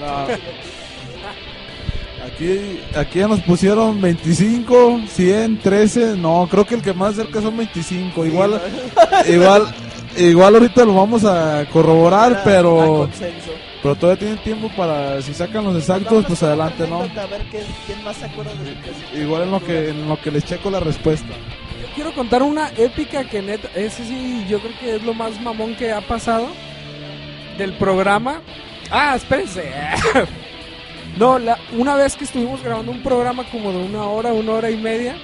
[0.00, 0.26] No.
[2.26, 6.16] Aquí, aquí ya nos pusieron 25, 100, 13.
[6.16, 8.26] No, creo que el que más cerca son 25.
[8.26, 8.60] Igual,
[9.28, 9.62] igual,
[10.16, 12.76] igual ahorita lo vamos a corroborar, Era a pero,
[13.08, 13.50] consenso.
[13.82, 17.00] Pero todavía tienen tiempo para si sacan los exactos, pues adelante, ¿no?
[17.02, 20.30] A ver qué- quién más se acuerda de Igual en lo que, en lo que
[20.30, 21.28] les checo la respuesta.
[21.80, 25.40] Yo quiero contar una épica que neta, ese sí, yo creo que es lo más
[25.40, 26.48] mamón que ha pasado
[27.58, 28.40] del programa.
[28.90, 29.70] Ah, espérense.
[31.18, 34.70] No, la, una vez que estuvimos grabando un programa como de una hora, una hora
[34.70, 35.16] y media,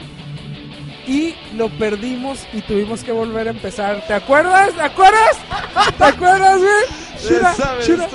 [1.06, 4.02] y lo perdimos y tuvimos que volver a empezar.
[4.06, 4.72] ¿Te acuerdas?
[4.72, 5.36] ¿Te acuerdas?
[5.98, 7.28] ¿Te acuerdas, güey?
[7.28, 8.08] Shura, ¿Sabes Shura.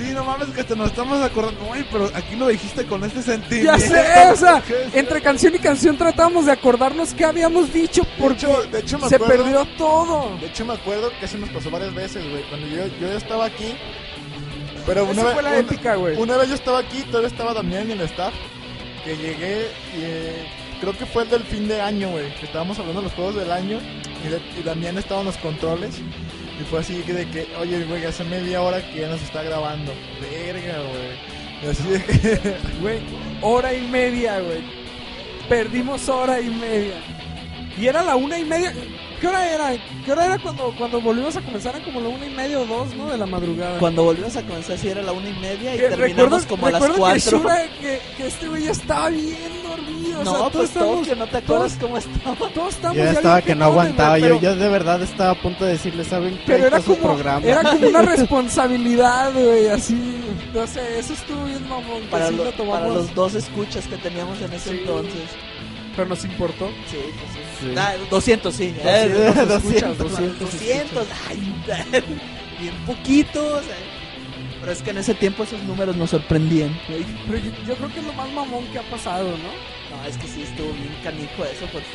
[0.00, 1.60] Sí, no mames que te nos estamos acordando.
[1.70, 3.78] Uy, pero aquí lo dijiste con este Ya sentimiento.
[3.78, 4.62] sé, o sea,
[4.94, 8.98] entre canción y canción tratamos de acordarnos qué habíamos dicho De porque hecho, de hecho
[8.98, 10.36] me se acuerdo- perdió todo.
[10.40, 12.42] De hecho, me acuerdo que eso nos pasó varias veces, güey.
[12.48, 13.74] Cuando yo, yo ya estaba aquí.
[14.86, 16.16] Pero una Esa vez, fue la una, épica, güey.
[16.16, 18.32] una vez yo estaba aquí, todavía estaba Damián y el staff.
[19.04, 20.46] Que llegué y eh,
[20.80, 22.34] creo que fue el del fin de año, güey.
[22.36, 23.78] Que estábamos hablando de los juegos del año.
[24.24, 25.96] Y, de- y Damián estaba en los controles.
[26.60, 29.42] Y fue así que de que, oye, güey, hace media hora que ya nos está
[29.42, 29.92] grabando.
[30.20, 31.70] Verga, güey.
[31.70, 32.56] Así de que.
[32.80, 33.00] Güey,
[33.40, 34.62] hora y media, güey.
[35.48, 36.96] Perdimos hora y media.
[37.78, 38.74] Y era la una y media.
[39.20, 39.72] ¿Qué hora era?
[40.04, 41.76] ¿Qué hora era cuando, cuando volvimos a comenzar?
[41.76, 43.10] Era como la una y media o dos, ¿no?
[43.10, 43.78] De la madrugada.
[43.78, 46.70] Cuando volvimos a comenzar, si era la una y media y Que terminamos como a
[46.70, 47.38] las que, cuatro.
[47.38, 50.20] Shura, que, que este güey ya estaba bien dormido.
[50.20, 52.50] o sea, No, todos pues estábamos- Tokio, ¿no te acuerdas todos- cómo estaba?
[52.54, 54.10] Todos estamos Yo ya estaba que no aguantaba.
[54.18, 56.42] güey, Yo, pero- yo de verdad estaba a punto de decirle, ¿saben qué?
[56.46, 57.46] Pero era Está su como, programa.
[57.46, 59.94] era como una responsabilidad, güey, así,
[60.54, 63.86] no sé, eso estuvo bien mamón, que Para, sí lo- lo para los dos escuchas
[63.86, 64.78] que teníamos en ese Sí.
[64.80, 65.20] entonces.
[65.96, 66.68] Pero nos importó.
[66.90, 67.68] Sí, pues sí.
[67.68, 67.74] Sí.
[67.76, 68.68] Ah, 200, sí.
[68.72, 69.48] 200 Eh, escuchas,
[69.98, 71.06] 200, 200 200.
[71.28, 71.54] Ay,
[72.60, 73.62] bien poquitos.
[74.60, 76.78] Pero es que en ese tiempo esos números nos sorprendían.
[76.86, 79.96] Pero yo, yo creo que es lo más mamón que ha pasado, ¿no?
[79.96, 81.86] No, es que sí estuvo bien canijo eso porque...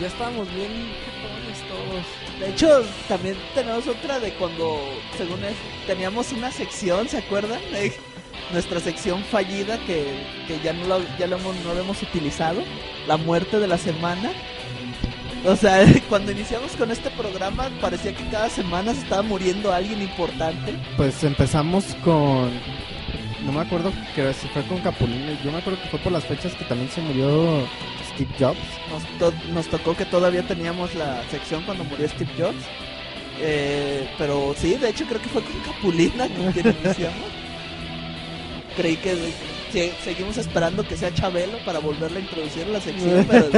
[0.00, 0.70] Ya estábamos bien
[1.04, 2.40] jetones todos.
[2.40, 4.80] De hecho, también tenemos otra de cuando,
[5.16, 5.54] según es,
[5.86, 7.60] teníamos una sección, ¿se acuerdan?
[8.52, 10.04] Nuestra sección fallida que,
[10.46, 12.62] que ya, no lo, ya lo hemos, no lo hemos utilizado.
[13.06, 14.30] La muerte de la semana.
[15.44, 20.00] O sea, cuando iniciamos con este programa parecía que cada semana se estaba muriendo alguien
[20.02, 20.74] importante.
[20.96, 22.50] Pues empezamos con.
[23.44, 25.38] No me acuerdo que si fue con Capulina.
[25.44, 27.66] Yo me acuerdo que fue por las fechas que también se murió
[28.14, 28.58] Steve Jobs.
[28.90, 32.64] Nos, to- nos tocó que todavía teníamos la sección cuando murió Steve Jobs.
[33.40, 37.28] Eh, pero sí, de hecho creo que fue con Capulina con quien iniciamos.
[38.78, 39.14] Creí que
[39.72, 43.50] se- seguimos esperando que sea Chabelo para volverla a introducir en la sección, pero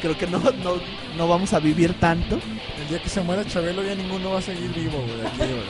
[0.00, 0.80] creo que no, no,
[1.16, 2.38] no vamos a vivir tanto.
[2.80, 5.20] El día que se muera Chabelo ya ninguno va a seguir vivo, güey.
[5.26, 5.66] aquí, güey.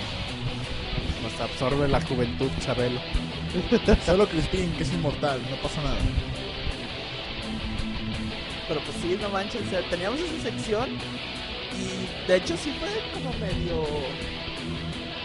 [1.22, 3.00] Nos absorbe la juventud, Chabelo.
[4.04, 5.96] Solo Crispín, que es inmortal, no pasa nada.
[8.68, 12.88] Pero pues sí, no manches, o sea, teníamos esa sección y de hecho sí fue
[13.14, 13.84] como medio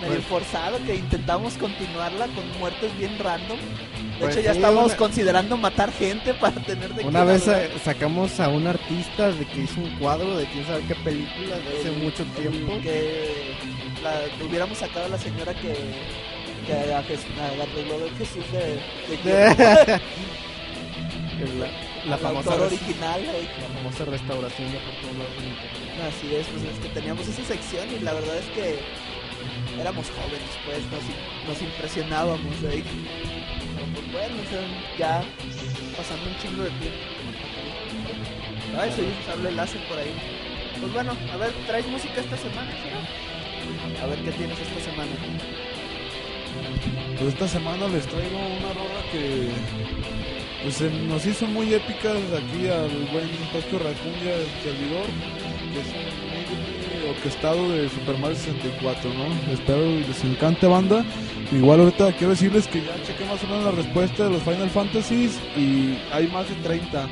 [0.01, 3.57] medio Pues- forzado que intentamos continuarla con muertes bien random.
[3.57, 7.47] De Pues hecho ya sí, estamos una- considerando matar gente para tener de Una vez
[7.47, 7.69] hablar.
[7.83, 11.79] sacamos a un artista de que hizo un cuadro de quién sabe qué película de
[11.79, 12.73] hace El- mucho tiempo.
[12.81, 13.55] que
[14.03, 15.73] la, hubiéramos sacado a la señora que
[16.67, 18.79] que arregló el Jesús de,
[19.23, 19.55] de
[21.57, 21.67] la,
[22.05, 23.47] la famosa, original eh.
[23.59, 25.27] la famosa restauración de internet.
[26.07, 28.79] Así es, pues es que teníamos esa sección y la verdad es que
[29.79, 31.03] éramos jóvenes, pues nos,
[31.47, 32.83] nos impresionábamos ahí.
[33.75, 34.35] Pero pues bueno,
[34.97, 35.23] ya
[35.95, 36.97] pasando un chingo de tiempo.
[38.79, 40.13] Ay, soy un sable láser por ahí.
[40.79, 42.97] Pues bueno, a ver, ¿traes música esta semana, Chiro?
[44.01, 45.11] A ver qué tienes esta semana.
[47.17, 49.49] Pues esta semana les traigo una rola que
[50.63, 55.05] pues, se nos hizo muy épica aquí al buen Raccoon y al servidor,
[55.73, 56.30] que es un
[57.11, 59.53] orquestado de Super Mario 64, ¿no?
[59.53, 61.05] Espero les encante banda.
[61.51, 64.69] Igual ahorita quiero decirles que ya chequé más o menos la respuesta de los Final
[64.69, 67.07] Fantasies y hay más de 30.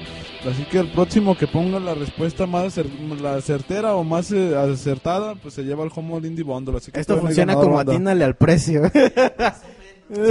[0.50, 2.88] Así que el próximo que ponga la respuesta más acer-
[3.22, 6.78] la certera o más eh, acertada, pues se lleva el Homo Indie Bundle.
[6.78, 7.92] Así que Esto funciona como banda.
[7.94, 8.84] atínale al precio.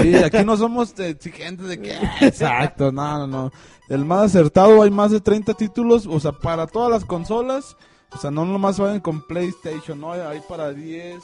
[0.02, 1.92] Sí, aquí no somos exigentes de que...
[2.20, 3.52] Exacto, no, no, no.
[3.88, 7.76] El más acertado, hay más de 30 títulos, o sea, para todas las consolas.
[8.12, 11.20] O sea, no nomás vayan con PlayStation, no, hay para 10,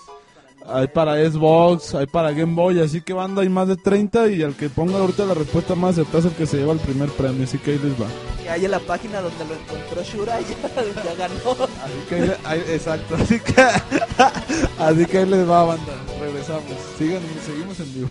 [0.66, 4.42] hay para Xbox, hay para Game Boy, así que banda, hay más de 30 y
[4.42, 7.08] al que ponga ahorita la respuesta más acertada es el que se lleva el primer
[7.10, 8.06] premio, así que ahí les va.
[8.42, 11.34] Que hay en la página donde lo encontró Shura y ya, ya ganó.
[11.52, 13.54] Así que ahí ahí- exacto, así que,
[14.78, 16.62] así que ahí les va banda, regresamos,
[16.98, 18.10] sigan, seguimos en vivo.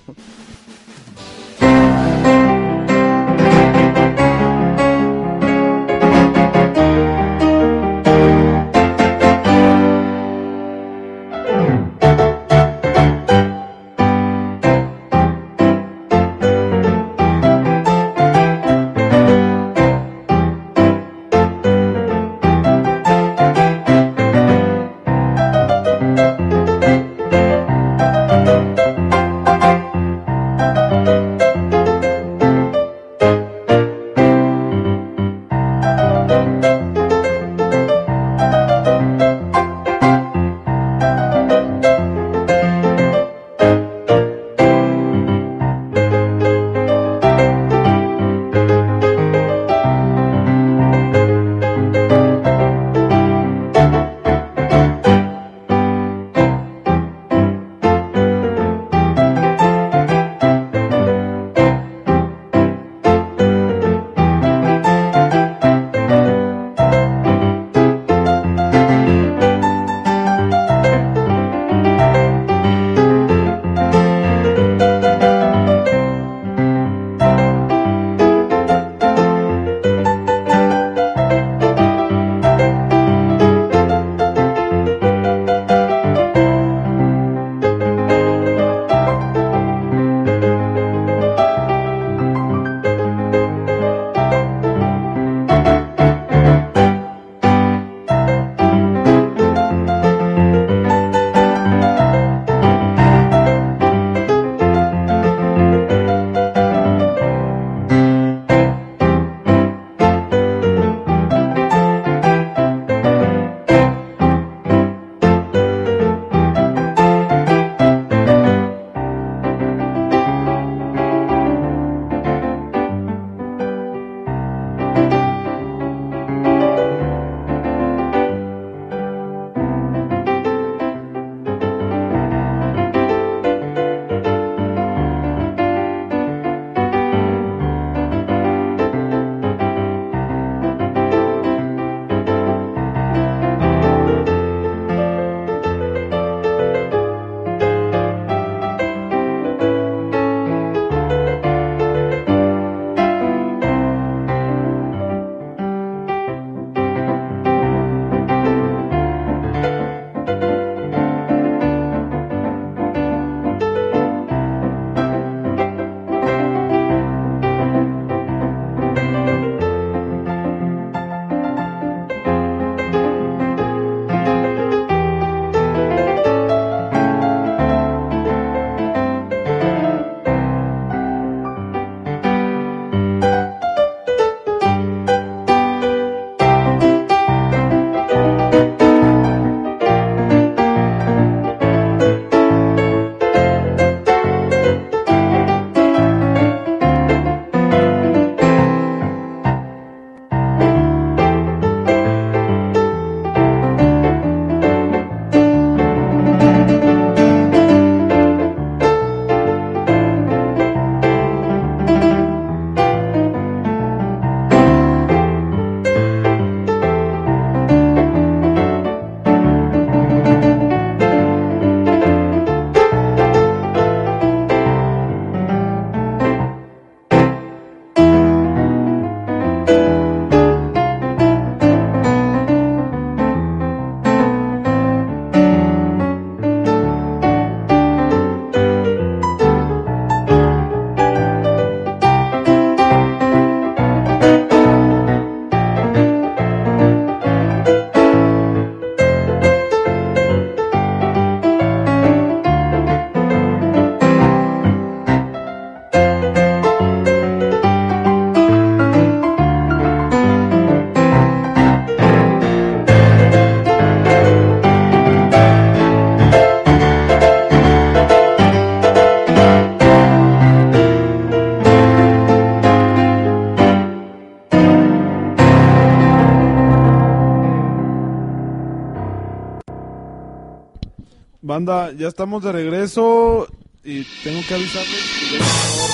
[281.66, 283.48] Banda, ya estamos de regreso
[283.86, 285.90] y tengo que avisarles que ya ganador.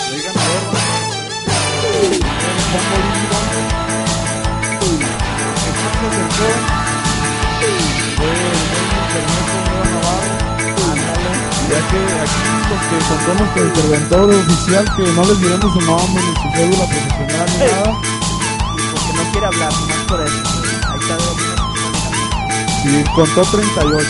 [0.00, 0.62] Ya hay ganador.
[1.92, 2.04] El.
[2.04, 3.08] El el.
[11.68, 16.22] Ya que aquí los que contamos con interventor oficial, que no les diremos su nombre,
[16.24, 17.92] ni su cédula profesional, ni nada.
[18.90, 20.57] Porque no quiere hablar, nomás por eso.
[22.88, 24.08] Está Sí, contó 38.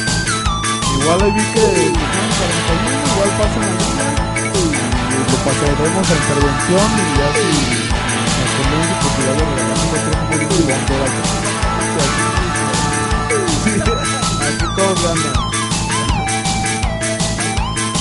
[1.01, 1.61] Igual ahí vi que
[1.99, 3.66] pusieron 41, igual pasan.
[5.09, 7.43] Y lo pasaremos a intervención y ya si
[8.39, 11.22] nos convence, porque ya le regalamos otro poquito y vamos a ver aquí.
[14.76, 15.35] Todos ganan.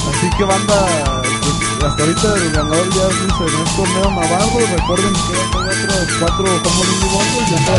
[0.10, 0.80] Así que banda,
[1.42, 1.58] pues
[1.90, 4.60] hasta ahorita el ganador ya es Ernesto Neo Navarro.
[4.78, 7.78] Recuerden que quedan todavía otros cuatro como Lindy Bondos y ya para,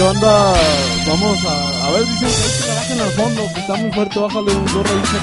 [0.00, 0.54] Que banda,
[1.06, 4.18] vamos a, a ver, dicen que hay que garaje al fondo, que está muy fuerte,
[4.18, 5.20] bájale un dos raíces.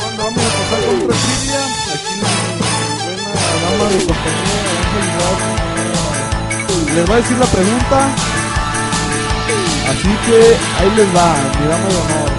[0.00, 1.62] Banda, vamos a pasar con otra trivia,
[1.94, 2.14] aquí
[3.04, 3.30] buena
[3.62, 4.58] dama de compañía,
[6.96, 7.98] les va a decir la pregunta,
[9.90, 10.38] así que
[10.80, 11.28] ahí les va,
[11.60, 12.29] mi dama de honor.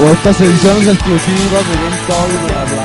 [0.00, 2.84] O estas ediciones exclusivas de Game Talk, bla, bla.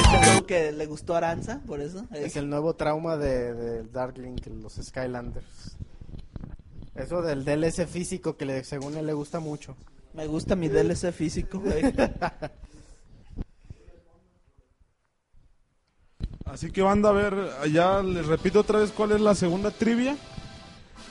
[0.00, 2.06] Este juego que le gustó a Aranza, por eso.
[2.12, 5.76] Es el nuevo trauma de, de Darklink, los Skylanders.
[6.94, 9.76] Eso del DLC físico que le, según él le gusta mucho.
[10.14, 11.60] Me gusta mi DLC físico.
[11.60, 11.82] güey.
[16.58, 17.34] Así que banda, a ver,
[17.72, 20.16] ya les repito otra vez cuál es la segunda trivia.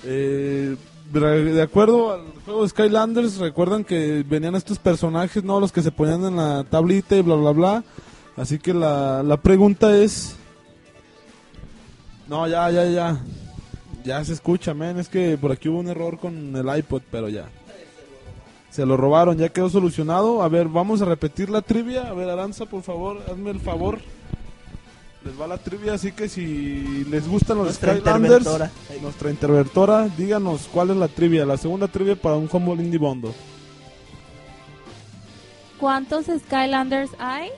[0.03, 0.75] Eh,
[1.13, 5.61] de acuerdo al juego de Skylanders, recuerdan que venían estos personajes, ¿no?
[5.61, 7.83] Los que se ponían en la tablita y bla, bla, bla.
[8.35, 10.35] Así que la, la pregunta es...
[12.27, 13.17] No, ya, ya, ya.
[14.03, 14.97] Ya se escucha, men.
[14.99, 17.45] Es que por aquí hubo un error con el iPod, pero ya.
[18.69, 20.43] Se lo robaron, ya quedó solucionado.
[20.43, 22.09] A ver, vamos a repetir la trivia.
[22.09, 23.99] A ver, Aranza, por favor, hazme el favor.
[25.27, 28.71] Les va la trivia, así que si les gustan los Nuestra Skylanders, interventora.
[29.01, 33.35] nuestra interventora, díganos cuál es la trivia, la segunda trivia para un combo Lindy Bondo.
[35.77, 37.49] ¿Cuántos Skylanders hay?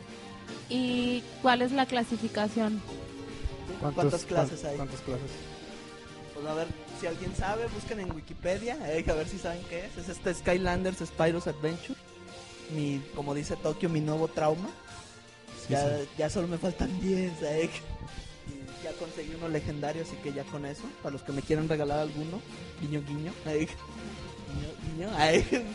[0.68, 2.82] ¿Y cuál es la clasificación?
[3.80, 4.76] ¿Cuántas clases hay?
[4.76, 5.30] ¿Cuántas clases?
[6.34, 6.68] Pues a ver,
[7.00, 9.96] si alguien sabe, busquen en Wikipedia, eh, a ver si saben qué es.
[9.96, 12.00] Es este Skylanders Spyro's Adventure.
[12.76, 14.70] Mi, como dice Tokio, mi nuevo trauma.
[15.70, 17.70] Ya, ya solo me faltan 10, eh.
[18.48, 21.70] Y ya conseguí uno legendario, así que ya con eso, para los que me quieran
[21.70, 22.42] regalar alguno,
[22.82, 23.68] guiño guiño, eh.
[24.48, 25.66] guiño, guiño, eh.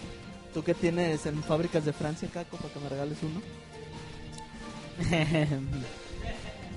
[0.53, 3.43] ¿Tú qué tienes en fábricas de Francia, Caco, para que me regales uno?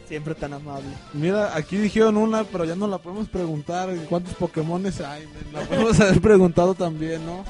[0.08, 0.90] Siempre tan amable.
[1.14, 3.94] Mira, aquí dijeron una, pero ya no la podemos preguntar.
[4.10, 5.28] ¿Cuántos Pokémones hay?
[5.54, 7.44] La podemos haber preguntado también, ¿no?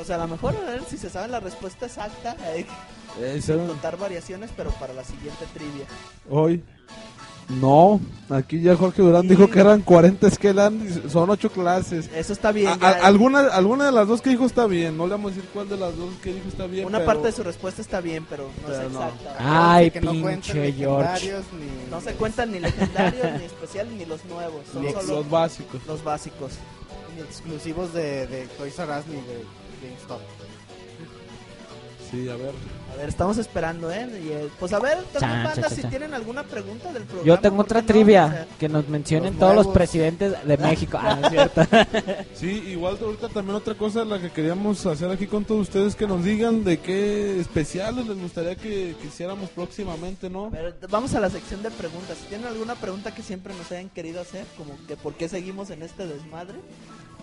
[0.00, 2.64] O sea, a lo mejor a ver si se sabe la respuesta exacta, eh,
[3.18, 5.84] Eh, sin contar variaciones, pero para la siguiente trivia.
[6.30, 6.62] Hoy.
[7.48, 12.08] No, aquí ya Jorge Durán dijo que eran 40 Skylanders, son 8 clases.
[12.14, 12.68] Eso está bien.
[12.80, 15.50] A- alguna, alguna de las dos que dijo está bien, no le vamos a decir
[15.52, 16.86] cuál de las dos que dijo está bien.
[16.86, 19.02] una pero- parte de su respuesta está bien, pero no Pero es no.
[19.02, 19.36] exacta.
[19.74, 21.12] Ay, que no cuentan pinche George.
[21.26, 24.62] legendarios ni, No se cuentan ni legendarios, ni especiales, ni los nuevos.
[24.72, 25.80] Son Ni solo Los básicos.
[25.88, 26.52] los básicos.
[27.16, 29.44] ni exclusivos de, de Toys R Us ni de
[29.82, 30.20] GameStop.
[32.12, 32.52] Sí, a ver.
[32.92, 34.08] A ver, estamos esperando, ¿eh?
[34.24, 35.90] Y, eh, pues a ver, también Chan, banda, chan, si chan.
[35.90, 37.26] tienen alguna pregunta del programa.
[37.26, 37.86] Yo tengo ¿por otra no?
[37.86, 40.98] trivia, O sea, que nos mencionen los todos los presidentes de México.
[41.00, 41.62] Ah, no es cierto.
[42.34, 46.06] Sí, igual ahorita también otra cosa la que queríamos hacer aquí con todos ustedes que
[46.06, 50.46] nos digan de qué especiales les gustaría que, que hiciéramos próximamente, ¿no?
[50.46, 52.16] a ver, vamos a la sección de preguntas.
[52.18, 55.70] Si tienen alguna pregunta que siempre nos hayan querido hacer, como que por qué seguimos
[55.70, 56.58] en este desmadre,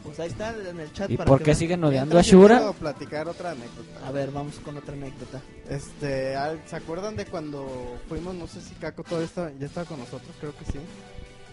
[0.08, 1.10] pues ahí está en el chat.
[1.12, 2.58] ¿Y para por que qué siguen odiando a Shura?
[2.58, 4.08] quiero platicar otra anécdota.
[4.08, 5.41] A ver, vamos con otra anécdota.
[5.70, 9.86] Este, al- ¿se acuerdan de cuando fuimos, no sé si Caco todavía estaba, ya estaba
[9.86, 10.80] con nosotros, creo que sí.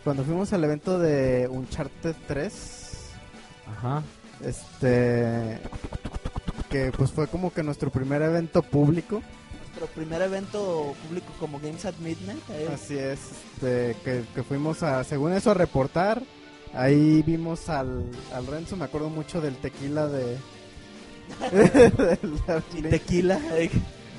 [0.05, 3.11] Cuando fuimos al evento de Uncharted 3,
[3.77, 4.03] Ajá.
[4.45, 5.59] este,
[6.71, 9.23] que pues fue como que nuestro primer evento público.
[9.63, 12.43] Nuestro primer evento público como Games at Midnight.
[12.51, 13.19] eh, Así es,
[13.55, 16.23] este, que, que fuimos a, según eso, a reportar.
[16.77, 18.03] Ahí vimos al,
[18.33, 20.37] al Renzo, me acuerdo mucho del tequila de...
[22.77, 23.41] y tequila.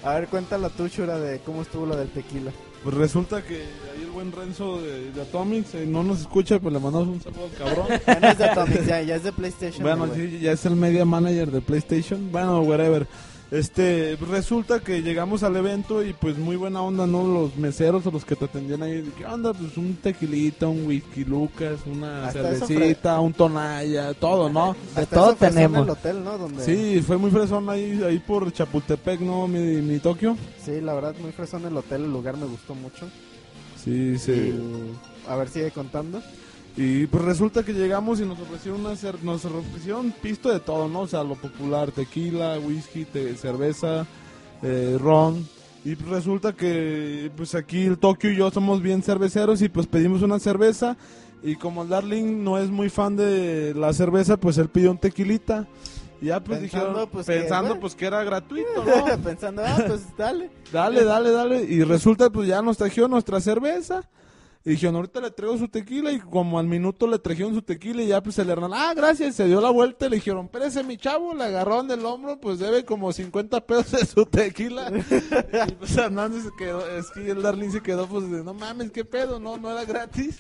[0.04, 2.52] A ver, cuéntala tú, Shura, de cómo estuvo lo del tequila.
[2.84, 6.72] Pues resulta que ahí el buen Renzo de, de Atomics eh, no nos escucha, pues
[6.72, 7.88] le mandamos un saludo al cabrón.
[8.06, 9.82] Ya no es de Atomic, ya, ya es de PlayStation.
[9.82, 12.32] Bueno, sí, ya es el media manager de PlayStation.
[12.32, 13.08] Bueno, whatever.
[13.52, 17.28] Este, resulta que llegamos al evento y pues muy buena onda, ¿no?
[17.28, 19.54] Los meseros o los que te atendían ahí, ¿qué onda?
[19.54, 24.76] Pues un tequilita, un whisky Lucas, una Hasta cervecita, un tonalla, todo, ¿no?
[24.96, 25.78] De todo tenemos.
[25.78, 26.38] en el hotel, ¿no?
[26.38, 26.64] Donde...
[26.64, 29.48] Sí, fue muy fresón ahí, ahí por Chapultepec, ¿no?
[29.48, 30.36] Mi, mi Tokio.
[30.64, 33.08] Sí, la verdad, muy fresón el hotel, el lugar me gustó mucho.
[33.84, 34.32] Sí, sí.
[34.32, 36.20] Y, a ver, sigue contando.
[36.78, 40.90] Y pues resulta que llegamos y nos ofrecieron una cer- nos ofrecieron pisto de todo,
[40.90, 41.02] ¿no?
[41.02, 44.06] O sea, lo popular, tequila, whisky, te- cerveza,
[44.62, 45.48] eh, ron.
[45.86, 49.88] Y pues resulta que pues aquí el Tokio y yo somos bien cerveceros y pues
[49.88, 50.98] pedimos una cerveza
[51.44, 54.98] y como el Darling no es muy fan de la cerveza, pues él pidió un
[54.98, 55.68] tequilita.
[56.22, 57.82] Y ya pues Pensando, dijeron, pues, que, pensando bueno.
[57.82, 59.18] pues que era gratuito, ¿no?
[59.24, 60.50] Pensando, ah, pues dale.
[60.74, 61.64] Dale, dale, dale.
[61.64, 64.02] Y resulta, pues ya nos trajeron nuestra cerveza.
[64.68, 66.12] Y dijeron, ahorita le traigo su tequila.
[66.12, 68.02] Y como al minuto le trajeron su tequila.
[68.02, 69.36] Y ya, pues el hermano, ah, gracias.
[69.36, 70.08] Se dio la vuelta.
[70.08, 71.36] Y le dijeron, espérese, mi chavo.
[71.36, 72.40] Le agarraron del hombro.
[72.42, 74.92] Pues debe como 50 pesos de su tequila.
[75.68, 76.84] y pues Hernández se quedó.
[76.90, 79.40] Es que el Darling se quedó, pues de, no mames, qué pedo.
[79.40, 80.40] No, no era gratis.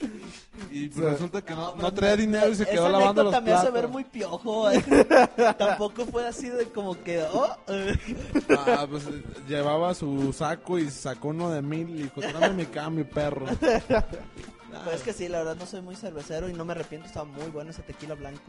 [0.71, 2.49] Y pues resulta que no, no traía dinero.
[2.49, 3.73] Y se quedó Esa lavando los platos.
[3.73, 4.71] ver muy piojo.
[4.71, 4.83] eh.
[5.59, 7.55] Tampoco fue así de como que, oh.
[8.57, 9.03] Ah, pues
[9.47, 11.89] llevaba su saco y sacó uno de mil.
[11.91, 13.45] Y dijo, tráeme mi cambio, perro.
[14.83, 17.25] Pues es que sí, la verdad no soy muy cervecero y no me arrepiento, estaba
[17.25, 18.41] muy bueno ese tequila blanco.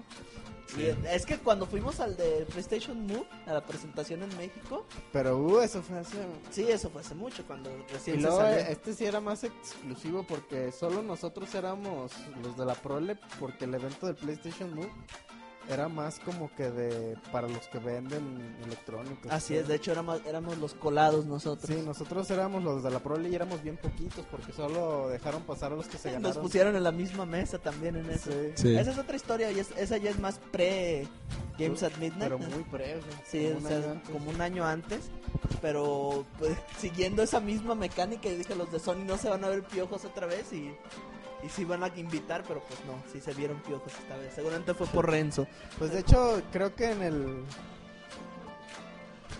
[0.76, 5.38] Y es que cuando fuimos al de PlayStation Move, a la presentación en México, Pero,
[5.38, 6.16] uh, eso fue hace...
[6.50, 8.58] sí, eso fue hace mucho, cuando Y recién se luego, salió.
[8.58, 12.10] este sí era más exclusivo porque solo nosotros éramos
[12.42, 14.90] los de la Prole, porque el evento del PlayStation Move
[15.68, 19.30] era más como que de para los que venden electrónicos.
[19.32, 21.66] Así es, de hecho éramos, éramos los colados nosotros.
[21.68, 25.72] Sí, nosotros éramos los de la Prole y éramos bien poquitos porque solo dejaron pasar
[25.72, 26.42] a los que se Nos ganaron.
[26.42, 28.30] pusieron en la misma mesa también en eso.
[28.30, 28.76] Sí, Sí.
[28.76, 31.08] Esa es otra historia y es- esa ya es más pre
[31.58, 32.22] Games at Midnight.
[32.32, 34.10] pero muy pre, güey, Sí, como o un sea, año antes.
[34.10, 35.00] como un año antes.
[35.62, 39.48] Pero pues, siguiendo esa misma mecánica, y dije, los de Sony no se van a
[39.48, 40.74] ver piojos otra vez y,
[41.46, 44.32] y sí van a invitar, pero pues no, sí se vieron piojos esta vez.
[44.34, 45.46] Seguramente fue por Renzo.
[45.78, 47.44] Pues de hecho, creo que en el...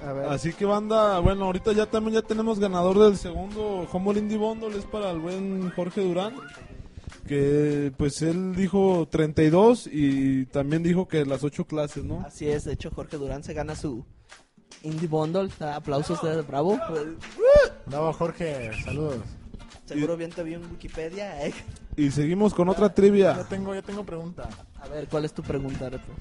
[0.07, 4.21] A ver, Así que banda, bueno, ahorita ya también ya tenemos ganador del segundo Humble
[4.21, 6.35] Indie Bundle, es para el buen Jorge Durán,
[7.27, 12.21] que pues él dijo 32 y también dijo que las ocho clases, ¿no?
[12.21, 14.05] Así es, de hecho Jorge Durán se gana su
[14.83, 15.51] Indie Bundle.
[15.61, 16.79] Aplausos de bravo.
[17.87, 19.23] No, Jorge, saludos.
[19.87, 21.47] Seguro bien te vi en Wikipedia.
[21.47, 21.55] eh.
[21.97, 23.45] Y seguimos con otra Ya trivia.
[23.49, 24.49] tengo, ya tengo pregunta.
[24.81, 26.13] A ver, ¿cuál es tu pregunta, Reto?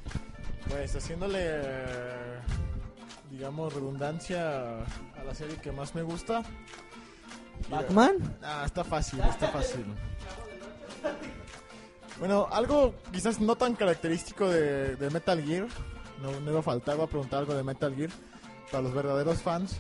[0.70, 1.61] Pues haciéndole,
[3.32, 6.43] digamos, redundancia a la serie que más me gusta.
[7.70, 8.16] ¿Batman?
[8.43, 9.86] Ah, está fácil, está fácil.
[12.20, 15.68] Bueno, algo quizás no tan característico de, de Metal Gear,
[16.22, 18.09] no, no iba a faltar, iba a preguntar algo de Metal Gear
[18.72, 19.76] para los verdaderos fans.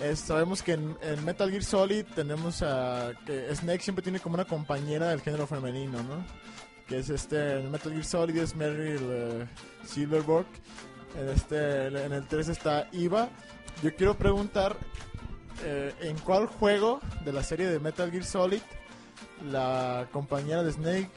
[0.00, 4.44] Es, sabemos que en, Metal Gear Solid tenemos a que Snake siempre tiene como una
[4.44, 6.24] compañera del género femenino, ¿no?
[6.86, 9.46] Que es este, en Metal Gear Solid es Meryl eh,
[9.84, 10.46] Silverberg,
[11.18, 13.28] en, este, en el 3 está Eva.
[13.82, 14.76] Yo quiero preguntar,
[15.64, 18.60] eh, ¿en cuál juego de la serie de Metal Gear Solid
[19.50, 21.10] la compañera de Snake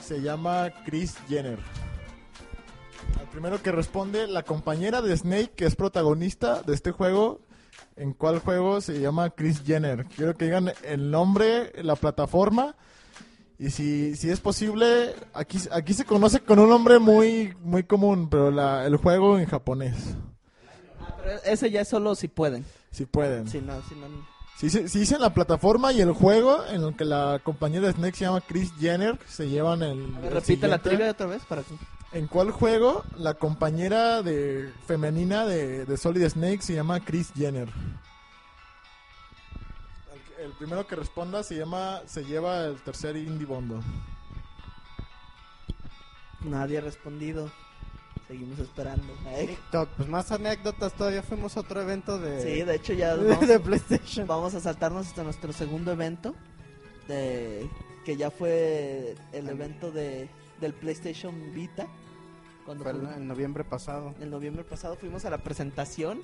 [0.00, 1.58] se llama Chris Jenner?
[3.18, 7.40] Al primero que responde, la compañera de Snake, que es protagonista de este juego,
[7.96, 10.06] ¿en cuál juego se llama Chris Jenner?
[10.06, 12.76] Quiero que digan el nombre, la plataforma.
[13.58, 18.30] Y si, si es posible, aquí, aquí se conoce con un nombre muy, muy común,
[18.30, 20.16] pero la, el juego en japonés.
[20.98, 22.64] Ah, pero ese ya es solo si pueden.
[22.90, 23.46] Si pueden.
[23.48, 24.06] Si no, si no.
[24.60, 28.24] Si, dicen la plataforma y el juego en el que la compañía de Snake se
[28.26, 30.14] llama Chris Jenner, se llevan el.
[30.16, 30.88] A ver, el repite la siguiente.
[30.88, 31.74] trivia otra vez para que.
[32.12, 37.68] ¿En cuál juego la compañera de femenina de, de Solid Snake se llama Chris Jenner?
[40.40, 43.80] El, primero que responda se llama se lleva el tercer indie bondo.
[46.40, 47.48] nadie ha respondido.
[48.26, 49.12] Seguimos esperando.
[49.46, 53.28] TikTok, pues más anécdotas, todavía fuimos a otro evento de, Sí, de hecho ya de,
[53.28, 54.26] vamos, de PlayStation.
[54.26, 56.34] vamos a saltarnos hasta nuestro segundo evento.
[57.06, 57.68] De,
[58.04, 60.28] que ya fue el evento de,
[60.60, 61.86] del PlayStation Vita.
[62.64, 64.14] Cuando Fue fuimos- en noviembre pasado.
[64.20, 66.20] en noviembre pasado fuimos a la presentación.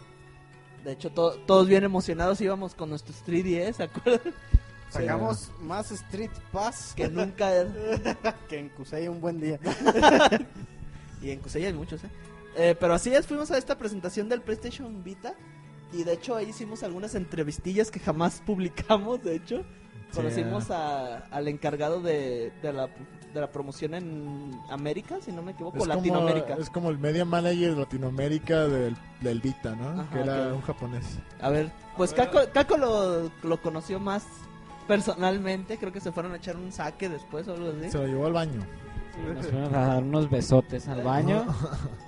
[0.84, 4.32] De hecho, to- todos bien emocionados íbamos con nuestros 3DS, ¿se acuerdan?
[4.90, 7.50] Sacamos más Street Pass Que nunca...
[8.48, 9.58] que en Kusei un buen día.
[11.22, 12.08] y en Kusei hay muchos, ¿eh?
[12.56, 15.34] Eh, Pero así es, fuimos a esta presentación del PlayStation Vita.
[15.92, 19.64] Y de hecho ahí hicimos algunas entrevistillas que jamás publicamos, de hecho.
[20.14, 22.88] Conocimos a- al encargado de, de, la,
[23.36, 26.48] de la promoción en América, si no me equivoco, Es Latinoamérica.
[26.48, 29.88] Como, es como el media manager de Latinoamérica del, del Vita, ¿no?
[30.00, 31.18] Ajá, que era un japonés.
[31.42, 34.24] A ver, pues Caco, Caco lo, lo conoció más
[34.88, 35.76] personalmente.
[35.76, 37.90] Creo que se fueron a echar un saque después o algo así.
[37.90, 38.60] Se lo llevó al baño.
[39.34, 41.44] Nos fuimos a dar unos besotes al baño.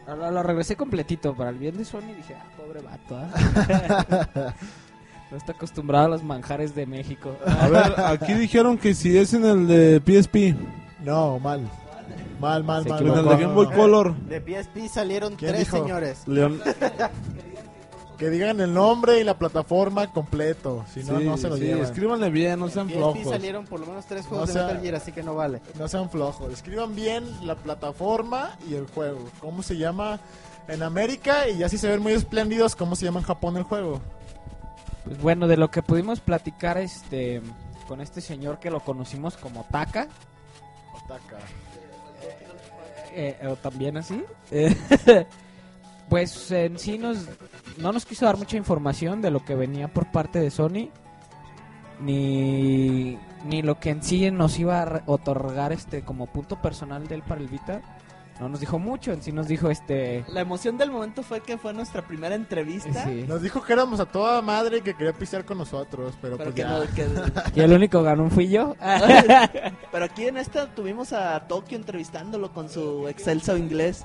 [0.07, 2.15] Lo, lo regresé completito para el bien de Sony.
[2.17, 3.19] Dije, ah, pobre vato.
[3.19, 4.55] ¿ah?".
[5.31, 7.37] no está acostumbrado a los manjares de México.
[7.47, 10.57] A ver, aquí dijeron que si es en el de PSP,
[11.09, 11.61] No, mal.
[12.39, 13.01] Mal, mal, mal.
[13.01, 14.15] en el de Game Boy Color.
[14.17, 15.79] De PSP salieron ¿Quién tres dijo?
[15.79, 16.23] señores.
[16.27, 16.61] Leon...
[18.19, 20.85] Que digan el nombre y la plataforma completo.
[20.93, 21.85] Si no, sí, no se lo sí, llevan.
[21.85, 23.29] escríbanle bien, no sean PSP flojos.
[23.31, 25.63] salieron por lo menos tres juegos No de Metal Gear, así que no vale.
[25.79, 26.53] No sean flojos.
[26.53, 29.21] Escriban bien la plataforma y el juego.
[29.41, 30.19] ¿Cómo se llama
[30.67, 31.49] en América?
[31.49, 34.01] Y ya si se ven muy espléndidos, ¿cómo se llama en Japón el juego?
[35.05, 37.41] Pues bueno, de lo que pudimos platicar este
[37.87, 40.09] con este señor que lo conocimos como Taka,
[41.09, 41.39] Otaka.
[43.15, 44.77] eh, o también así, eh,
[46.11, 47.27] pues en sí nos,
[47.79, 50.91] no nos quiso dar mucha información de lo que venía por parte de Sony,
[52.01, 57.15] ni, ni lo que en sí nos iba a otorgar este como punto personal de
[57.17, 57.81] él para el Vita.
[58.41, 60.25] No nos dijo mucho, en sí nos dijo este...
[60.29, 63.05] La emoción del momento fue que fue nuestra primera entrevista.
[63.05, 63.25] sí.
[63.27, 66.53] Nos dijo que éramos a toda madre y que quería pistear con nosotros, pero, Pero
[66.53, 66.69] pues que ya.
[66.79, 68.77] no, que- Y el único ganón fui yo.
[69.91, 74.05] Pero aquí en esta tuvimos a Tokio entrevistándolo con su excelso inglés.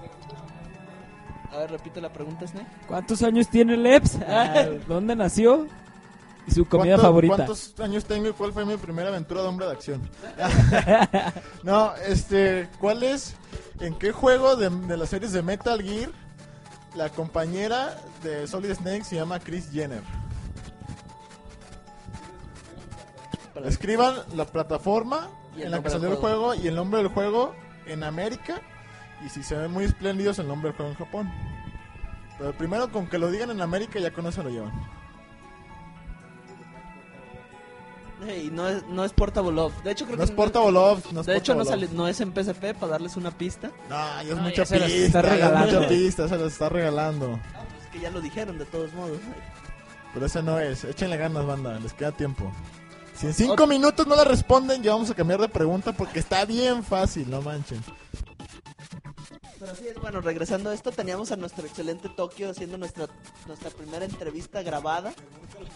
[1.51, 2.65] A ver, repite la pregunta, Snake.
[2.87, 4.17] ¿Cuántos años tiene Leps?
[4.87, 5.67] ¿Dónde nació?
[6.47, 7.35] ¿Y su comida ¿Cuánto- favorita?
[7.35, 10.01] ¿Cuántos años tengo y cuál fue mi primera aventura de hombre de acción?
[11.63, 13.35] no, este, ¿cuál es,
[13.79, 16.09] en qué juego de, de las series de Metal Gear
[16.95, 20.03] la compañera de Solid Snake se llama Chris Jenner?
[23.65, 26.47] Escriban la plataforma Y el en la que nombre del salió el juego.
[26.49, 28.61] juego y el nombre del juego en América
[29.25, 31.31] y si se ven muy espléndidos el nombre del juego en Japón.
[32.37, 34.73] Pero primero con que lo digan en América ya con eso lo llevan.
[38.25, 39.73] Hey, no, es, no es Portable Love.
[39.83, 41.97] De hecho, creo No que es Portable Love, no es de hecho, no, Portable sale,
[41.97, 43.71] no es en PSP para darles una pista.
[43.89, 45.75] No, ya es No, mucha ya se las pista, está ya es regalando.
[45.77, 47.27] mucha pista, se las está regalando.
[47.29, 49.19] No, pues es que ya lo dijeron de todos modos.
[50.13, 52.51] Pero ese no es, échenle ganas, banda, les queda tiempo.
[53.15, 56.45] Si en cinco minutos no le responden, ya vamos a cambiar de pregunta porque está
[56.45, 57.79] bien fácil, no manchen.
[59.63, 63.07] Pero así es, bueno, regresando a esto, teníamos a nuestro excelente Tokio haciendo nuestra,
[63.47, 65.13] nuestra primera entrevista grabada,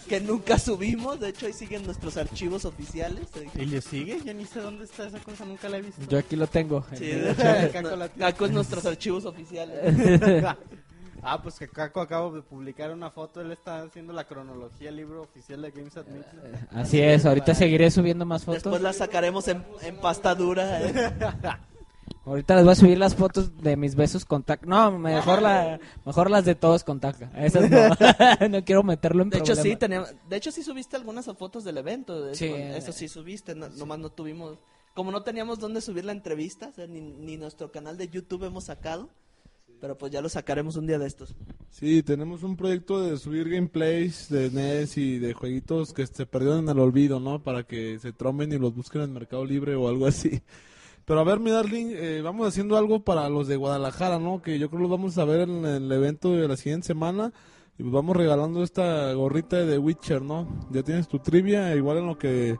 [0.09, 3.29] que nunca subimos, de hecho ahí siguen nuestros archivos oficiales.
[3.55, 4.19] ¿Y le sigue?
[4.25, 6.01] Yo ni sé dónde está esa cosa, nunca la he visto.
[6.09, 6.83] Yo aquí lo tengo.
[6.95, 9.79] Sí, de hecho, Caco es nuestros archivos oficiales.
[11.23, 14.97] ah, pues que Caco acabo de publicar una foto, él está haciendo la cronología, el
[14.97, 16.25] libro oficial de Games Admit.
[16.71, 18.81] Así es, ahorita seguiré subiendo más Después fotos.
[18.81, 20.81] la sacaremos en, en pasta dura.
[20.81, 21.13] ¿eh?
[22.25, 24.65] Ahorita les voy a subir las fotos de mis besos con Taka.
[24.65, 27.31] No, mejor, la, mejor las de todos con Taka.
[27.37, 28.49] Esas no.
[28.49, 31.77] no quiero meterlo en De hecho, sí, teníamos, de hecho, sí subiste algunas fotos del
[31.77, 32.21] evento.
[32.21, 32.51] de eso, Sí.
[32.53, 34.57] Eso sí subiste, no- nomás no tuvimos...
[34.93, 38.43] Como no teníamos dónde subir la entrevista, o sea, ni, ni nuestro canal de YouTube
[38.45, 39.09] hemos sacado,
[39.79, 41.35] pero pues ya lo sacaremos un día de estos.
[41.69, 46.59] Sí, tenemos un proyecto de subir gameplays de NES y de jueguitos que se perdieron
[46.61, 47.43] en el olvido, ¿no?
[47.43, 50.41] Para que se tromen y los busquen en Mercado Libre o algo así.
[51.07, 54.41] Pero a ver, mi darling, eh, vamos haciendo algo para los de Guadalajara, ¿no?
[54.41, 57.31] Que yo creo que los vamos a ver en el evento de la siguiente semana.
[57.77, 60.67] Y pues vamos regalando esta gorrita de The Witcher, ¿no?
[60.69, 62.59] Ya tienes tu trivia, igual en lo que...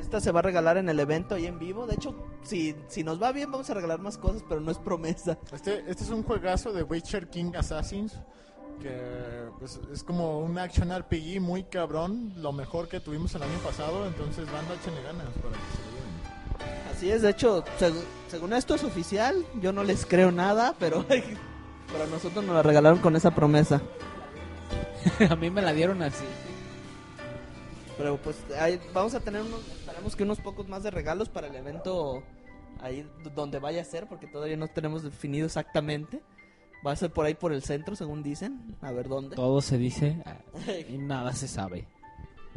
[0.00, 1.86] Esta se va a regalar en el evento ahí en vivo.
[1.86, 4.78] De hecho, si, si nos va bien, vamos a regalar más cosas, pero no es
[4.78, 5.38] promesa.
[5.52, 8.18] Este, este es un juegazo de Witcher King Assassins.
[8.80, 12.32] Que pues, es como un action RPG muy cabrón.
[12.36, 14.06] Lo mejor que tuvimos el año pasado.
[14.06, 16.88] Entonces, banda, échenle ganas para que se lo lleven.
[16.94, 21.04] Así es, de hecho, seg- según esto es oficial, yo no les creo nada, pero,
[21.08, 23.80] pero a nosotros nos la regalaron con esa promesa.
[25.30, 26.24] a mí me la dieron así.
[27.96, 31.48] Pero pues ahí vamos a tener unos, Esperemos que unos pocos más de regalos para
[31.48, 32.22] el evento
[32.80, 33.04] ahí
[33.34, 36.22] donde vaya a ser, porque todavía no tenemos definido exactamente.
[36.86, 38.76] Va a ser por ahí por el centro, según dicen.
[38.80, 39.36] A ver dónde.
[39.36, 40.38] Todo se dice ah,
[40.88, 41.86] y nada se sabe.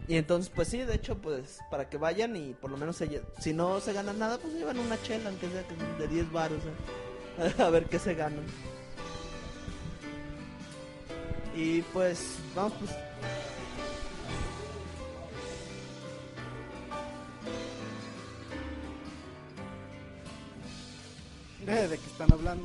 [0.08, 3.22] Y entonces, pues sí, de hecho, pues para que vayan y por lo menos se
[3.40, 5.64] si no se ganan nada, pues llevan una chela, aunque sea
[5.98, 6.60] de 10 baros.
[7.60, 8.46] A ver qué se ganan.
[11.56, 13.11] Y pues, vamos pues.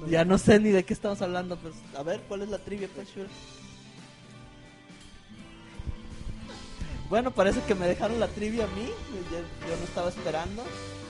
[0.09, 2.89] Ya no sé ni de qué estamos hablando, pues a ver, ¿cuál es la trivia,
[2.95, 3.09] pues?
[7.09, 8.87] Bueno, parece que me dejaron la trivia a mí,
[9.31, 10.65] yo, yo no estaba esperando,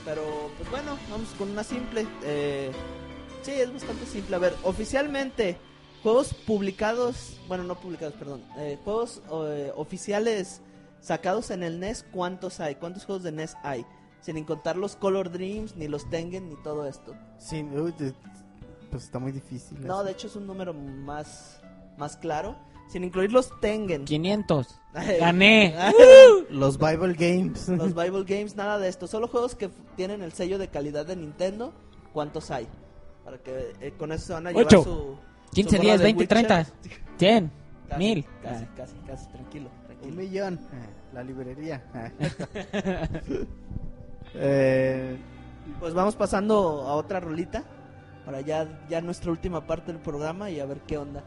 [0.05, 2.07] pero pues bueno, vamos con una simple.
[2.23, 2.71] Eh,
[3.43, 4.37] sí, es bastante simple.
[4.37, 5.57] A ver, oficialmente,
[6.03, 10.61] juegos publicados, bueno, no publicados, perdón, eh, juegos eh, oficiales
[11.01, 12.75] sacados en el NES, ¿cuántos hay?
[12.75, 13.87] ¿Cuántos juegos de NES hay?
[14.27, 17.15] Sin contar los Color Dreams, ni los Tengen, ni todo esto.
[17.39, 17.65] Sí,
[18.91, 19.81] pues está muy difícil.
[19.87, 20.05] No, eso.
[20.05, 21.61] de hecho es un número más,
[21.97, 22.57] más claro.
[22.89, 24.05] Sin incluir los Tengen.
[24.05, 24.81] 500.
[24.95, 25.17] Ay.
[25.21, 25.77] Gané.
[26.51, 27.69] Los Bible Games.
[27.69, 29.07] Los Bible Games, nada de esto.
[29.07, 31.73] Solo juegos que tienen el sello de calidad de Nintendo.
[32.13, 32.67] ¿Cuántos hay?
[33.25, 34.83] Para que eh, con eso se van a llevar Ocho.
[34.83, 35.17] su...
[35.53, 36.47] 15, su bola 10, de 20, Witcher.
[36.47, 36.67] 30.
[37.19, 37.53] 100.
[37.89, 38.25] Casi, 1000.
[38.43, 38.69] Casi, Ah.
[38.77, 39.71] casi, casi, tranquilo.
[39.87, 40.11] tranquilo.
[40.13, 40.55] Un millón.
[40.55, 41.85] Eh, La librería.
[44.39, 45.17] Eh,
[45.81, 47.65] Pues vamos pasando a otra rolita.
[48.25, 51.23] Para ya, ya nuestra última parte del programa y a ver qué onda.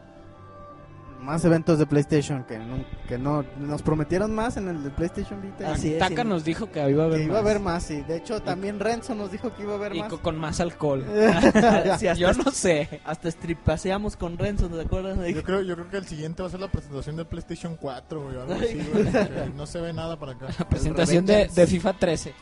[1.22, 5.41] más eventos de PlayStation que no, que no nos prometieron más en el de PlayStation
[5.41, 5.72] Vita.
[5.72, 6.28] Así es, Taka sí.
[6.28, 7.41] nos dijo que iba a haber que iba más.
[7.45, 8.01] a haber más, sí.
[8.01, 10.10] De hecho, también Renzo nos dijo que iba a haber Y más.
[10.10, 11.05] co- con más alcohol.
[11.97, 13.01] Sí, hasta, Yo no sé.
[13.05, 15.18] hasta stripaseamos con Renzo, ¿te acuerdas?
[15.34, 18.24] Yo creo, yo creo que el siguiente va a ser la presentación del PlayStation 4,
[18.24, 19.05] güey, o algo así, güey,
[19.55, 20.47] no se ve nada para acá.
[20.70, 22.34] Presentación de, de FIFA 13.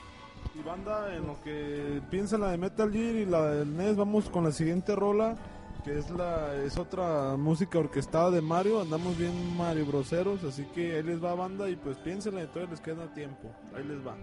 [0.68, 4.44] Banda, en lo que piensa la de Metal Gear y la del NES, vamos con
[4.44, 5.38] la siguiente rola,
[5.86, 8.82] que es la es otra música orquestada de Mario.
[8.82, 12.72] Andamos bien Mario Broseros, así que ahí les va banda y pues piénsenla, y todavía
[12.72, 13.50] les queda tiempo.
[13.74, 14.16] Ahí les va.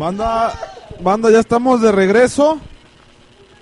[0.00, 0.54] Banda,
[1.02, 2.58] banda, ya estamos de regreso.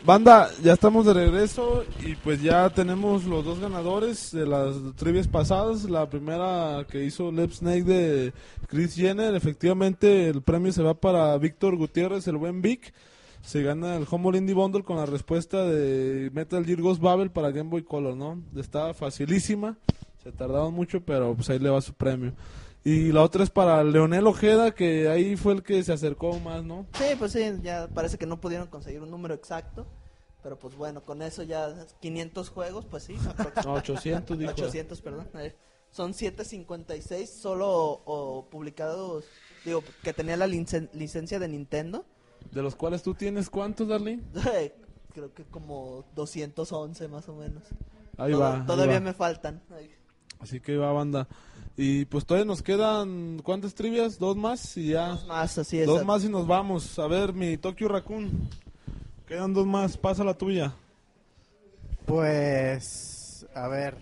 [0.07, 5.27] Banda, ya estamos de regreso y pues ya tenemos los dos ganadores de las trivias
[5.27, 5.91] pasadas.
[5.91, 8.33] La primera que hizo Lep Snake de
[8.69, 9.35] Chris Jenner.
[9.35, 12.95] Efectivamente, el premio se va para Víctor Gutiérrez, el buen Vic.
[13.43, 17.51] Se gana el Humble Indie Bundle con la respuesta de Metal Gear Ghost Babel para
[17.51, 18.41] Game Boy Color, ¿no?
[18.55, 19.77] Está facilísima.
[20.23, 22.33] Se tardaron mucho, pero pues ahí le va su premio.
[22.85, 26.65] Y la otra es para Leonel Ojeda, que ahí fue el que se acercó más,
[26.65, 26.87] ¿no?
[26.95, 29.87] Sí, pues sí, ya parece que no pudieron conseguir un número exacto.
[30.43, 33.17] Pero pues bueno, con eso ya 500 juegos, pues sí.
[33.65, 34.53] No, 800 dijo.
[34.53, 35.29] 800, perdón.
[35.35, 35.55] eh,
[35.91, 39.25] son 756 solo o, o publicados,
[39.65, 42.05] digo, que tenía la licen- licencia de Nintendo.
[42.53, 44.23] De los cuales tú tienes cuántos, Darlene?
[45.13, 47.65] Creo que como 211 más o menos.
[48.17, 48.61] Ahí va.
[48.61, 49.01] ahí Todavía va.
[49.01, 49.61] me faltan.
[50.39, 51.27] Así que va, banda.
[51.81, 54.19] Y pues todavía nos quedan, ¿cuántas trivias?
[54.19, 55.11] Dos más y ya.
[55.11, 55.87] Dos más, así es.
[55.87, 56.99] Dos más y nos vamos.
[56.99, 58.49] A ver, mi Tokyo Raccoon.
[59.29, 60.75] Quedan dos más, pasa la tuya.
[62.05, 63.97] Pues, a ver,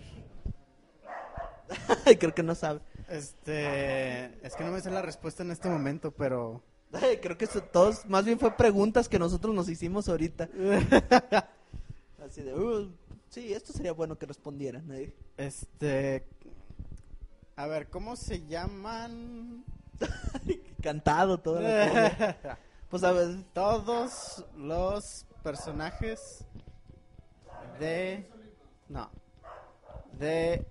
[2.19, 2.79] Creo que no sabe.
[3.09, 6.63] este, es que no me sé la respuesta en este momento, pero
[7.21, 10.49] Creo que eso todos, más bien fue preguntas que nosotros nos hicimos ahorita.
[12.25, 12.89] Así de, "Uh,
[13.29, 14.89] sí, esto sería bueno que respondieran.
[14.89, 15.13] Ay.
[15.37, 16.25] este,
[17.57, 19.65] a ver, ¿cómo se llaman?
[20.81, 21.59] Cantado todo.
[22.89, 26.45] Pues a ver, Todos los personajes
[27.81, 28.25] de,
[28.87, 29.09] no,
[30.17, 30.65] de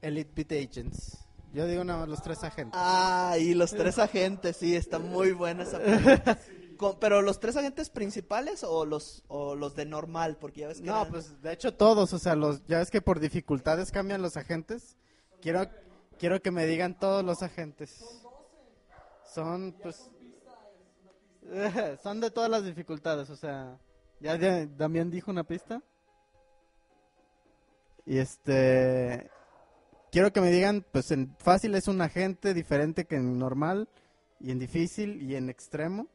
[0.00, 1.18] Elite Beat Agents.
[1.52, 2.80] Yo digo nada más los tres agentes.
[2.82, 6.38] ah, y los tres agentes, sí, está muy buena esa pregunta.
[6.78, 10.80] Con- Pero los tres agentes principales o los o los de normal, porque ya ves
[10.80, 13.92] que No, eran- pues de hecho todos, o sea, los ya ves que por dificultades
[13.92, 14.96] cambian los agentes.
[15.42, 15.66] Quiero
[16.20, 18.22] quiero que me digan todos los agentes.
[19.24, 20.10] Son pues
[22.02, 23.78] son de todas las dificultades, o sea,
[24.20, 25.82] ya, ya Damián dijo una pista.
[28.04, 29.30] Y este
[30.12, 33.88] quiero que me digan, pues en fácil es un agente diferente que en normal
[34.38, 36.06] y en difícil y en extremo,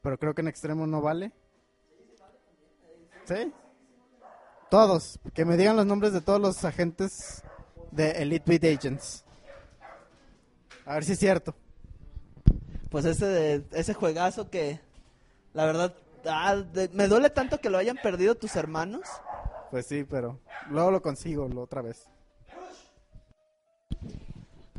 [0.00, 1.32] pero creo que en extremo no vale.
[3.24, 3.52] ¿Sí?
[4.70, 5.18] Todos.
[5.34, 7.42] Que me digan los nombres de todos los agentes
[7.90, 9.25] de Elite Beat Agents.
[10.86, 11.54] A ver si es cierto.
[12.90, 14.80] pues ese de- ese juegazo que
[15.52, 15.94] la verdad
[16.26, 19.02] ah, de- me duele tanto que lo hayan perdido tus hermanos.
[19.70, 20.38] Pues sí, pero
[20.70, 22.06] luego lo consigo lo otra vez.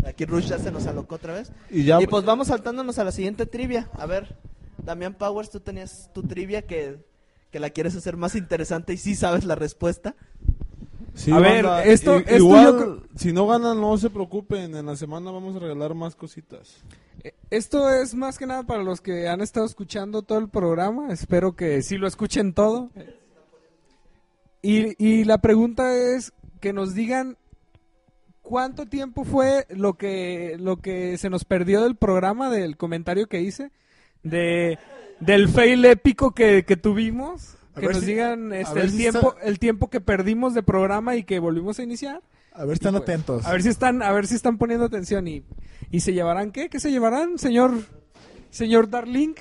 [0.05, 1.51] Aquí Rush ya se nos alocó otra vez.
[1.70, 2.01] Y ya.
[2.01, 3.89] Y pues vamos saltándonos a la siguiente trivia.
[3.93, 4.38] A ver,
[4.78, 7.03] Damián Powers, tú tenías tu trivia que,
[7.51, 10.16] que la quieres hacer más interesante y sí sabes la respuesta.
[11.14, 14.76] Sí, A ver, esto- esto igual, yo si no ganan, no se preocupen.
[14.76, 16.77] En la semana vamos a regalar más cositas.
[17.23, 21.11] Eh, Esto es más que nada para los que han estado escuchando todo el programa.
[21.11, 22.89] Espero que sí lo escuchen todo.
[24.61, 27.38] Y, y la pregunta es que nos digan
[28.41, 33.41] cuánto tiempo fue lo que lo que se nos perdió del programa, del comentario que
[33.41, 33.72] hice,
[34.23, 34.80] de
[35.19, 37.56] del fail épico que, que tuvimos.
[37.76, 40.64] A que nos si- digan este, el, si tiempo, está- el tiempo que perdimos de
[40.64, 42.22] programa y que volvimos a iniciar.
[42.57, 43.45] A ver, están pues, atentos.
[43.45, 45.43] A ver si están, a ver si están poniendo atención y,
[45.91, 47.71] y se llevarán qué, qué se llevarán, señor,
[48.49, 49.35] señor Darling.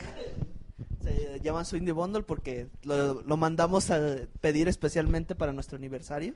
[1.02, 4.00] Se llaman su Indie Bundle porque lo, lo mandamos a
[4.40, 6.34] pedir especialmente para nuestro aniversario,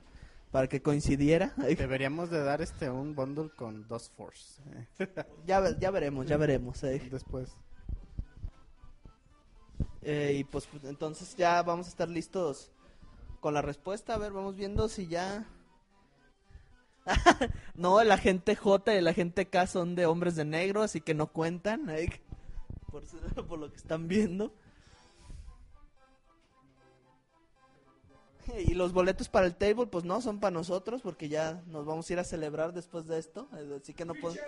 [0.49, 1.53] para que coincidiera.
[1.77, 4.61] Deberíamos de dar este un bundle con dos Force.
[4.99, 5.07] eh,
[5.45, 6.83] Ya, ya veremos, ya veremos.
[6.83, 7.07] eh.
[7.11, 7.49] Después.
[10.01, 12.71] Eh, y pues pues, entonces ya vamos a estar listos
[13.39, 14.15] con la respuesta.
[14.15, 15.45] A ver, vamos viendo si ya...
[17.75, 21.13] no, el agente J y el agente K son de hombres de negro, así que
[21.13, 21.89] no cuentan.
[22.91, 24.53] por, lo que están viendo.
[28.67, 32.09] Y los boletos para el table, pues no, son para nosotros, porque ya nos vamos
[32.09, 33.47] a ir a celebrar después de esto.
[33.55, 34.43] eh, Así que no podemos...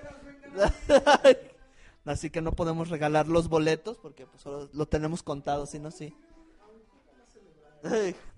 [2.06, 5.90] Así que no podemos regalar los boletos, porque pues solo lo tenemos contado, si no,
[5.90, 6.14] sí.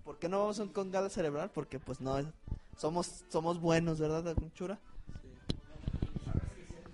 [0.03, 1.51] ¿Por qué no vamos a un con gala a celebrar?
[1.51, 2.15] Porque pues no,
[2.77, 4.79] somos, somos buenos, ¿verdad, Chura?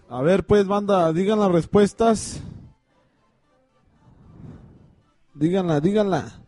[0.09, 2.41] A ver, pues, banda, digan las respuestas.
[5.33, 6.41] Díganla, díganla.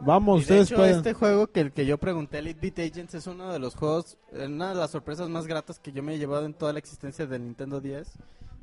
[0.00, 3.14] Vamos, Y de ustedes hecho, este juego que el que yo pregunté, Elite Beat Agents,
[3.14, 6.14] es uno de los juegos, eh, una de las sorpresas más gratas que yo me
[6.14, 8.08] he llevado en toda la existencia del Nintendo 10.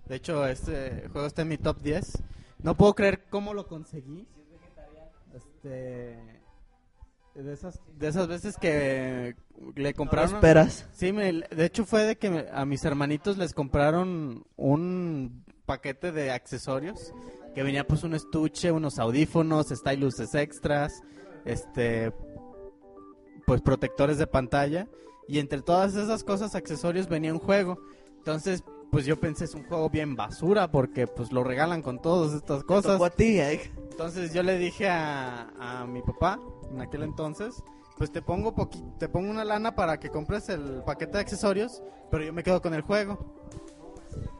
[0.07, 2.23] De hecho, este juego está en mi top 10.
[2.63, 4.25] No puedo creer cómo lo conseguí.
[5.35, 6.36] Este,
[7.43, 9.35] de esas, de esas veces que
[9.75, 10.35] le compraron.
[10.35, 10.87] esperas.
[10.93, 16.11] Sí, me- de hecho fue de que me- a mis hermanitos les compraron un paquete
[16.11, 17.13] de accesorios
[17.53, 21.01] que venía pues un estuche, unos audífonos, styluses extras,
[21.45, 22.11] este,
[23.45, 24.87] pues protectores de pantalla
[25.27, 27.77] y entre todas esas cosas accesorios venía un juego.
[28.17, 32.33] Entonces, pues yo pensé es un juego bien basura porque pues lo regalan con todas
[32.33, 32.93] estas cosas.
[32.93, 33.71] Tocó a ti, eh.
[33.91, 36.39] Entonces yo le dije a, a mi papá,
[36.71, 37.63] en aquel entonces,
[37.97, 41.81] pues te pongo poqui- te pongo una lana para que compres el paquete de accesorios,
[42.11, 43.17] pero yo me quedo con el juego.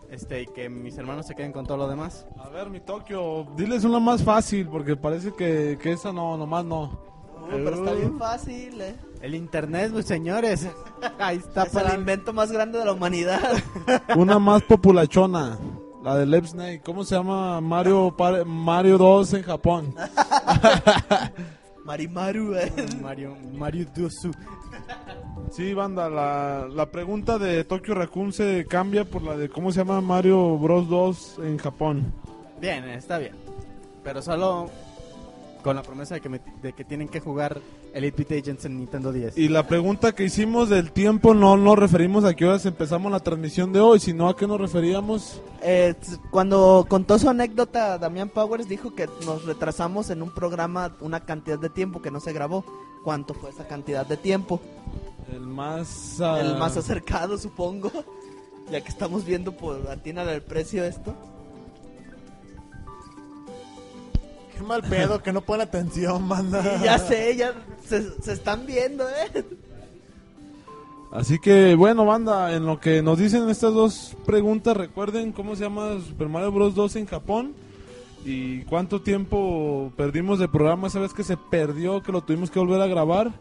[0.09, 2.25] Este, y que mis hermanos se queden con todo lo demás.
[2.39, 6.63] A ver, mi Tokio, diles una más fácil, porque parece que, que esa no, nomás
[6.63, 7.05] no.
[7.41, 8.95] No, pero está bien fácil, eh.
[9.21, 10.67] El internet, pues señores.
[11.19, 13.41] Ahí está Es para el invento más grande de la humanidad.
[14.17, 15.57] Una más populachona.
[16.03, 16.81] La de Lep Snake.
[16.85, 19.93] ¿Cómo se llama Mario Mario 2 en Japón?
[21.88, 22.69] Marimaru, eh.
[23.01, 24.31] Mario Mario Dosu.
[25.51, 29.80] Sí, banda, la, la pregunta de Tokyo Raccoon se cambia por la de cómo se
[29.80, 32.14] llama Mario Bros 2 en Japón.
[32.59, 33.34] Bien, está bien.
[34.03, 34.69] Pero solo
[35.68, 37.60] con la promesa de que, me- de que tienen que jugar
[37.94, 39.38] Elite Beat Agents en Nintendo 10.
[39.38, 43.19] Y la pregunta que hicimos del tiempo no nos referimos a qué horas empezamos la
[43.19, 45.41] transmisión de hoy, sino a qué nos referíamos.
[45.61, 45.94] Eh,
[46.31, 51.60] cuando contó su anécdota, Damián Powers dijo que nos retrasamos en un programa una cantidad
[51.60, 52.64] de tiempo que no se grabó.
[53.03, 54.61] ¿Cuánto fue esa cantidad de tiempo?
[55.34, 56.22] El más...
[56.22, 57.91] ah, El más acercado, supongo.
[58.72, 61.14] Ya que estamos viendo por Atina el precio esto.
[64.57, 66.61] Qué mal pedo que no ponen atención, manda.
[66.61, 67.53] Sí, ya sé, ya
[67.85, 69.45] se, se están viendo, ¿eh?
[71.11, 75.63] Así que bueno, banda, en lo que nos dicen estas dos preguntas, recuerden cómo se
[75.63, 76.75] llama Super Mario Bros.
[76.75, 77.53] 2 en Japón
[78.25, 82.59] y cuánto tiempo perdimos de programa esa vez que se perdió, que lo tuvimos que
[82.59, 83.31] volver a grabar.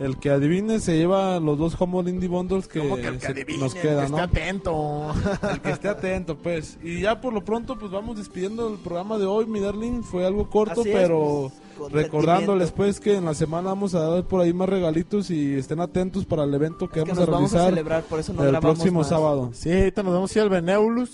[0.00, 3.26] El que adivine se lleva los dos Humble Indie Bundles que, ¿Cómo que el que
[3.26, 3.58] se- adivine?
[3.58, 4.22] nos quedan, Esté ¿no?
[4.22, 5.12] atento.
[5.52, 6.78] El que esté atento, pues.
[6.82, 10.02] Y ya por lo pronto, pues vamos despidiendo el programa de hoy, mi darling.
[10.02, 14.00] Fue algo corto, Así es, pero pues, recordándoles, pues, que en la semana vamos a
[14.00, 17.18] dar por ahí más regalitos y estén atentos para el evento que Es que vamos
[17.18, 19.08] nos a vamos a realizar celebrar, por eso no el próximo más.
[19.10, 19.50] sábado.
[19.52, 21.10] Sí, ahorita nos vamos a ir al Beneulus.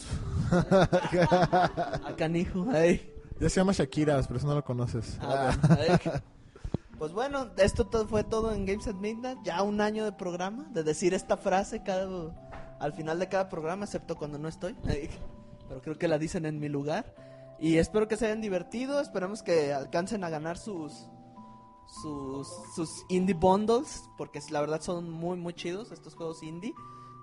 [1.21, 3.13] A canijo, ay.
[3.41, 5.19] Ya se llama Shakira, pero eso no lo conoces.
[5.21, 5.99] Ah, bueno.
[6.99, 9.39] Pues bueno, esto to- fue todo en Games at Midnight.
[9.45, 13.85] Ya un año de programa, de decir esta frase cada, al final de cada programa,
[13.85, 14.75] excepto cuando no estoy.
[15.69, 17.15] Pero creo que la dicen en mi lugar.
[17.59, 19.01] Y espero que se hayan divertido.
[19.01, 21.07] Esperamos que alcancen a ganar sus
[22.03, 24.05] sus, sus indie bundles.
[24.17, 26.75] Porque la verdad son muy, muy chidos estos juegos indie.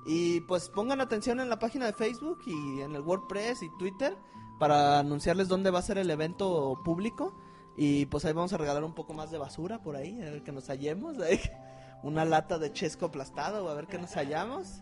[0.06, 4.18] Y pues pongan atención en la página de Facebook y en el WordPress y Twitter
[4.60, 7.34] para anunciarles dónde va a ser el evento público.
[7.78, 10.44] Y pues ahí vamos a regalar un poco más de basura por ahí, a ver
[10.44, 11.20] que nos hallemos.
[11.20, 11.40] ahí.
[12.04, 14.82] Una lata de chesco aplastado, a ver que nos hallamos.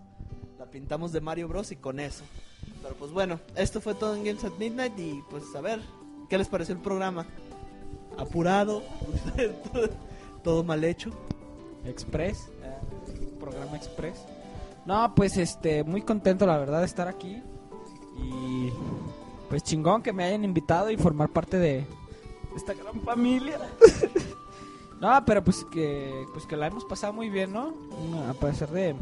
[0.58, 1.72] La pintamos de Mario Bros.
[1.72, 2.24] y con eso.
[2.82, 5.80] Pero pues bueno, esto fue todo en Games at Midnight y pues a ver,
[6.30, 7.26] ¿qué les pareció el programa?
[8.18, 8.84] Apurado,
[10.44, 11.12] todo mal hecho.
[11.86, 12.78] Express, eh,
[13.40, 14.26] programa Express.
[14.86, 17.42] No, pues este, muy contento la verdad de estar aquí
[18.18, 18.70] y
[19.50, 21.86] pues chingón que me hayan invitado y formar parte de
[22.56, 23.60] esta gran familia.
[25.02, 27.74] no, pero pues que, pues que la hemos pasado muy bien, ¿no?
[28.30, 28.94] A pesar de,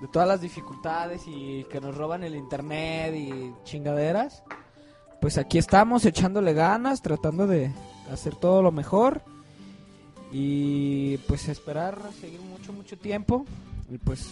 [0.00, 4.42] de todas las dificultades y que nos roban el internet y chingaderas.
[5.20, 7.72] Pues aquí estamos echándole ganas, tratando de
[8.12, 9.22] hacer todo lo mejor.
[10.32, 13.46] Y pues esperar seguir mucho, mucho tiempo.
[13.90, 14.30] Y pues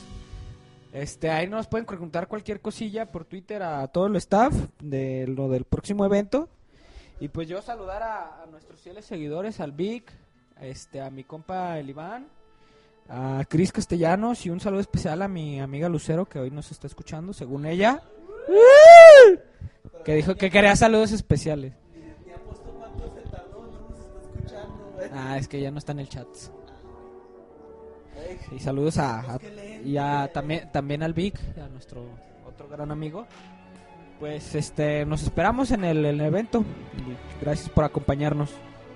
[0.92, 5.48] este, ahí nos pueden preguntar cualquier cosilla por Twitter a todo el staff de lo
[5.48, 6.48] del próximo evento.
[7.24, 10.12] Y pues yo saludar a, nuestros fieles seguidores, al Vic,
[10.60, 12.26] este, a mi compa el Iván,
[13.08, 16.86] a Cris Castellanos y un saludo especial a mi amiga Lucero que hoy nos está
[16.86, 18.02] escuchando, según ella.
[20.04, 21.72] Que dijo que quería saludos especiales.
[25.10, 26.28] Ah, es que ya no está en el chat.
[28.52, 29.38] Y saludos a, a-
[29.82, 29.94] y
[30.34, 32.04] también también al Vic, a nuestro
[32.46, 33.26] otro gran amigo.
[34.20, 36.64] Pues este nos esperamos en el, evento.
[37.40, 38.50] Gracias por acompañarnos.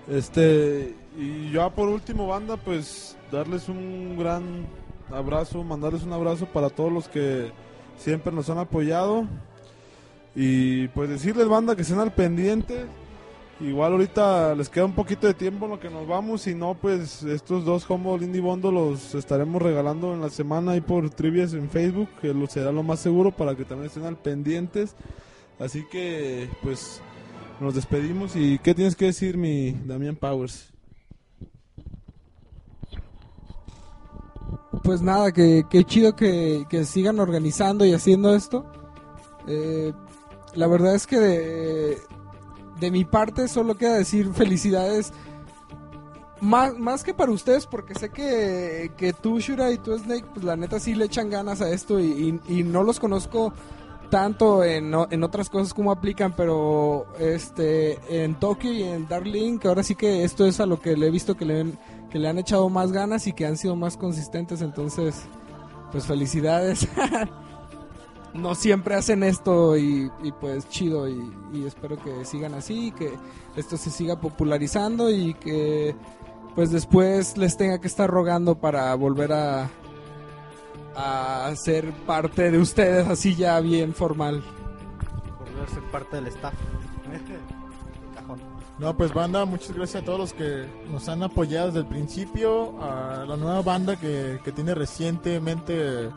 [0.09, 4.67] Este, y ya por último, banda, pues darles un gran
[5.11, 7.51] abrazo, mandarles un abrazo para todos los que
[7.99, 9.27] siempre nos han apoyado.
[10.35, 12.87] Y pues decirles, banda, que estén al pendiente.
[13.61, 16.43] Igual ahorita les queda un poquito de tiempo en lo que nos vamos.
[16.43, 20.81] Si no, pues estos dos Humble Indie Bondo los estaremos regalando en la semana ahí
[20.81, 24.17] por trivias en Facebook, que lo será lo más seguro para que también estén al
[24.17, 24.95] pendientes.
[25.59, 27.03] Así que, pues,
[27.61, 28.37] nos despedimos.
[28.37, 30.73] ¿Y qué tienes que decir, mi Damián Powers?
[34.85, 38.71] Pues nada, que, que chido que, que sigan organizando y haciendo esto.
[39.49, 39.93] Eh,
[40.55, 41.99] la verdad es que
[42.81, 45.13] de mi parte solo queda decir felicidades.
[46.41, 50.45] Más, más que para ustedes, porque sé que, que tú, Shura, y tú, Snake, pues
[50.45, 53.53] la neta sí le echan ganas a esto y, y- no los conozco
[54.09, 59.67] tanto en, en otras cosas como aplican, pero este en Tokio y en Darling, que
[59.67, 61.73] ahora sí que esto es a lo que le he visto que le,
[62.09, 65.23] que le han echado más ganas y que han sido más consistentes, entonces,
[65.91, 66.87] pues felicidades.
[68.35, 73.13] no siempre hacen esto y, y pues chido y, y espero que sigan así, que
[73.57, 75.95] esto se siga popularizando y que
[76.55, 79.71] pues después les tenga que estar rogando para volver a
[80.99, 84.43] a ser parte de ustedes así ya bien formal.
[85.39, 86.55] Volver a ser parte del staff.
[88.17, 88.41] Cajón.
[88.79, 92.83] No, pues banda, muchas gracias a todos los que nos han apoyado desde el principio,
[92.83, 96.11] a la nueva banda que, que tiene recientemente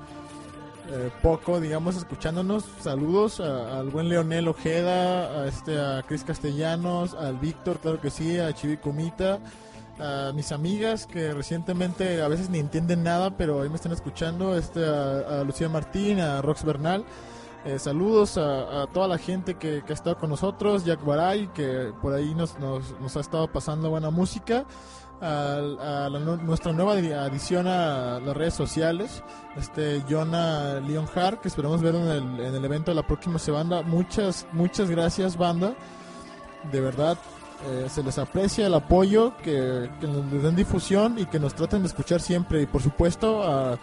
[0.91, 2.65] eh, poco, digamos, escuchándonos.
[2.81, 8.37] Saludos al buen Leonel Ojeda, a este a Cris Castellanos, al Víctor, claro que sí,
[8.37, 9.39] a Chivi Kumita,
[9.99, 14.57] a mis amigas que recientemente a veces ni entienden nada, pero ahí me están escuchando,
[14.57, 17.05] este a, a Lucía Martín, a Rox Bernal.
[17.63, 21.47] Eh, saludos a, a toda la gente que, que ha estado con nosotros, Jack Baray,
[21.53, 24.65] que por ahí nos, nos, nos ha estado pasando buena música,
[25.21, 29.23] al- a, la nu- nuestra nueva adi- adición a las redes sociales,
[29.57, 33.81] este Jonah Leonhard, que esperamos ver en el, en el evento de la próxima semana.
[33.83, 35.73] Muchas, muchas gracias, banda.
[36.71, 37.17] De verdad,
[37.69, 41.87] eh, se les aprecia el apoyo, que, nos den difusión y que nos traten de
[41.87, 42.61] escuchar siempre.
[42.61, 43.77] Y por supuesto, a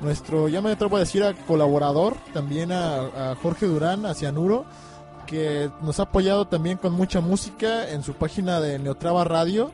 [0.00, 4.64] nuestro, ya me atrevo a decir, a colaborador, también a, a Jorge Durán, a Cianuro,
[5.26, 9.70] que nos ha apoyado también con mucha música en su página de Neotrava Radio,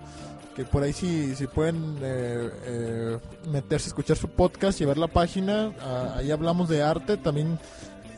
[0.57, 3.19] que por ahí si, si pueden eh, eh,
[3.51, 7.59] meterse escuchar su podcast y ver la página, ah, ahí hablamos de arte, también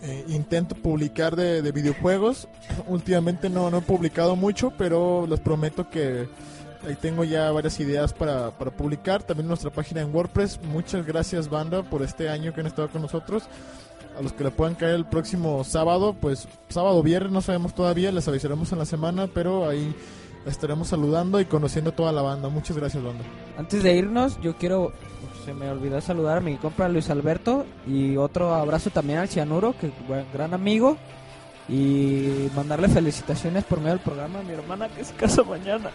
[0.03, 2.47] eh, intento publicar de, de videojuegos,
[2.87, 6.29] últimamente no, no he publicado mucho, pero les prometo que
[6.87, 11.49] ahí tengo ya varias ideas para, para publicar, también nuestra página en WordPress, muchas gracias
[11.49, 13.49] banda por este año que han estado con nosotros,
[14.17, 18.13] a los que le puedan caer el próximo sábado, pues sábado viernes, no sabemos todavía,
[18.13, 19.93] les avisaremos en la semana, pero ahí
[20.47, 23.25] estaremos saludando y conociendo a toda la banda, muchas gracias banda.
[23.59, 24.93] Antes de irnos, yo quiero,
[25.45, 29.75] se me olvidó saludar a mi compa Luis Alberto y otro abrazo también al Cianuro,
[29.81, 30.97] que buen- gran amigo,
[31.69, 35.91] y mandarle felicitaciones por medio del programa a mi hermana que se casa mañana.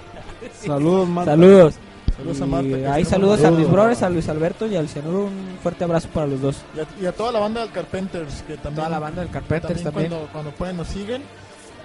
[0.64, 1.32] Saludos, Marta.
[1.32, 1.74] Saludos.
[2.16, 5.56] Saludos a Marta, ahí saludos a mis brothers, a Luis Alberto y al Cianuro, un
[5.62, 6.62] fuerte abrazo para los dos.
[6.76, 8.74] Y a, y a toda la banda del Carpenters, que también...
[8.76, 10.08] Toda la banda del Carpenters también.
[10.10, 11.22] Cuando, cuando pueden nos siguen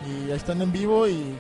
[0.06, 1.34] y ahí están en vivo y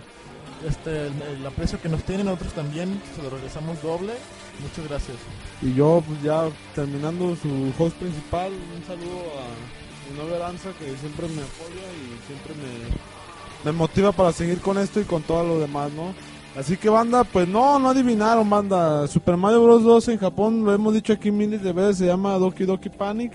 [0.67, 4.13] este el, el aprecio que nos tienen nosotros también se lo regresamos doble.
[4.61, 5.17] Muchas gracias.
[5.61, 10.85] Y yo, pues ya terminando su host principal, un saludo a mi novia Aranza que
[10.97, 15.43] siempre me apoya y siempre me, me motiva para seguir con esto y con todo
[15.43, 16.13] lo demás, ¿no?
[16.57, 19.07] Así que banda, pues no, no adivinaron banda.
[19.07, 19.83] Super Mario Bros.
[19.83, 23.31] 2 en Japón, lo hemos dicho aquí miles de veces, se llama Doki Doki Panic.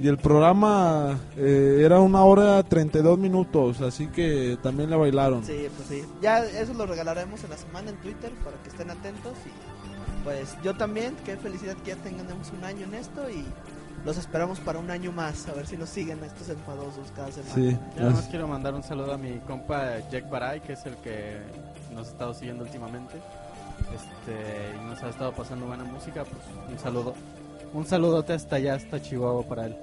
[0.00, 5.44] Y el programa eh, era una hora 32 minutos, así que también le bailaron.
[5.44, 6.04] Sí, pues sí.
[6.22, 9.34] Ya eso lo regalaremos en la semana en Twitter para que estén atentos.
[9.44, 13.44] Y pues yo también, qué felicidad que ya tengamos un año en esto y
[14.04, 15.48] los esperamos para un año más.
[15.48, 17.54] A ver si nos siguen estos enfadosos cada semana.
[17.54, 20.86] Sí, Yo nada más quiero mandar un saludo a mi compa Jack Baray, que es
[20.86, 21.38] el que
[21.92, 23.16] nos ha estado siguiendo últimamente.
[23.94, 27.14] Este, y nos ha estado pasando buena música, pues un saludo.
[27.72, 29.76] Un saludote hasta allá, hasta Chihuahua para él.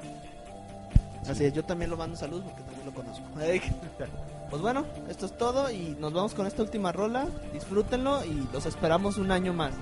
[1.30, 3.26] Así es, yo también lo mando saludos porque también lo conozco.
[4.48, 7.28] Pues bueno, esto es todo y nos vamos con esta última rola.
[7.52, 9.74] Disfrútenlo y los esperamos un año más.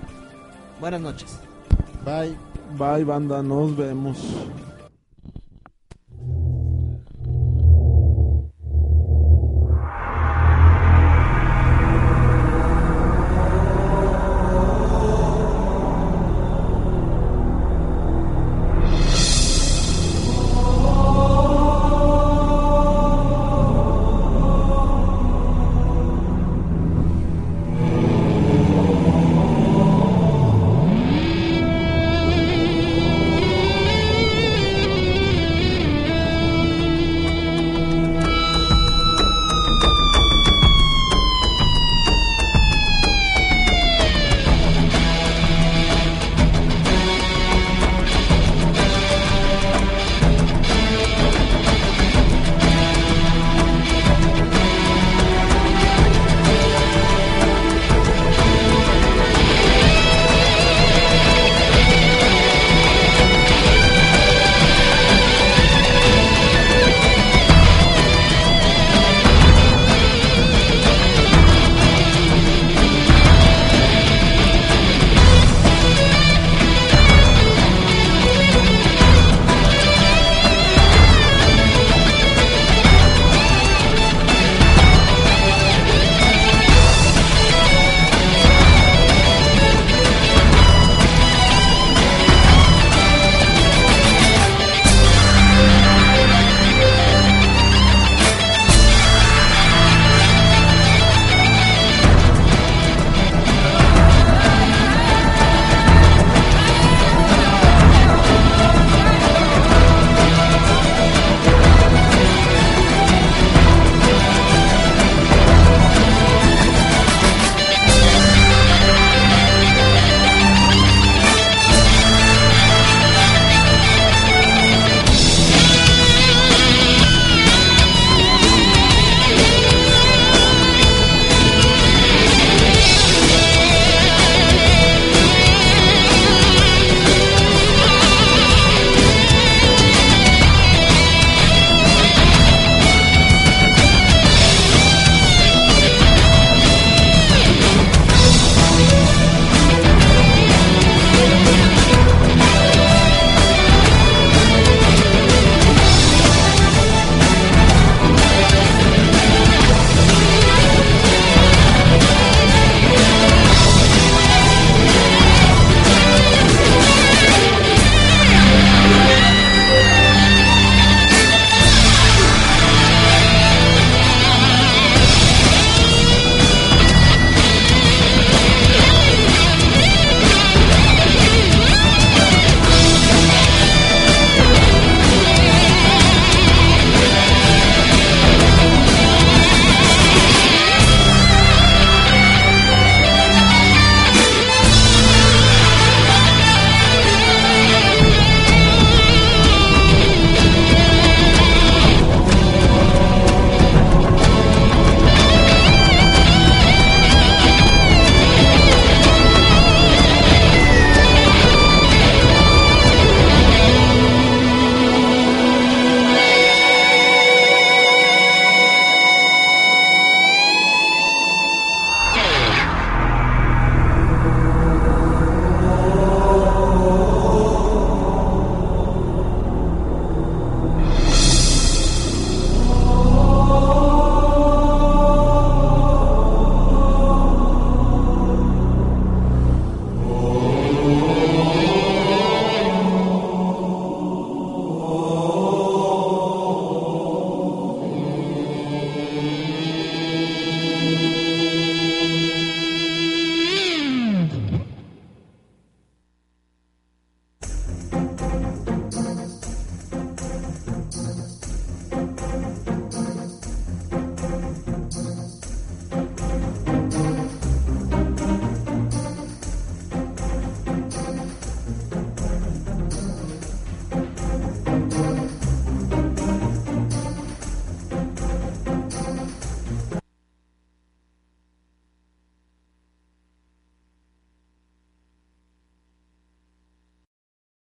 [0.80, 1.38] Buenas noches.
[2.06, 2.38] Bye.
[2.78, 4.18] Bye, banda, nos vemos.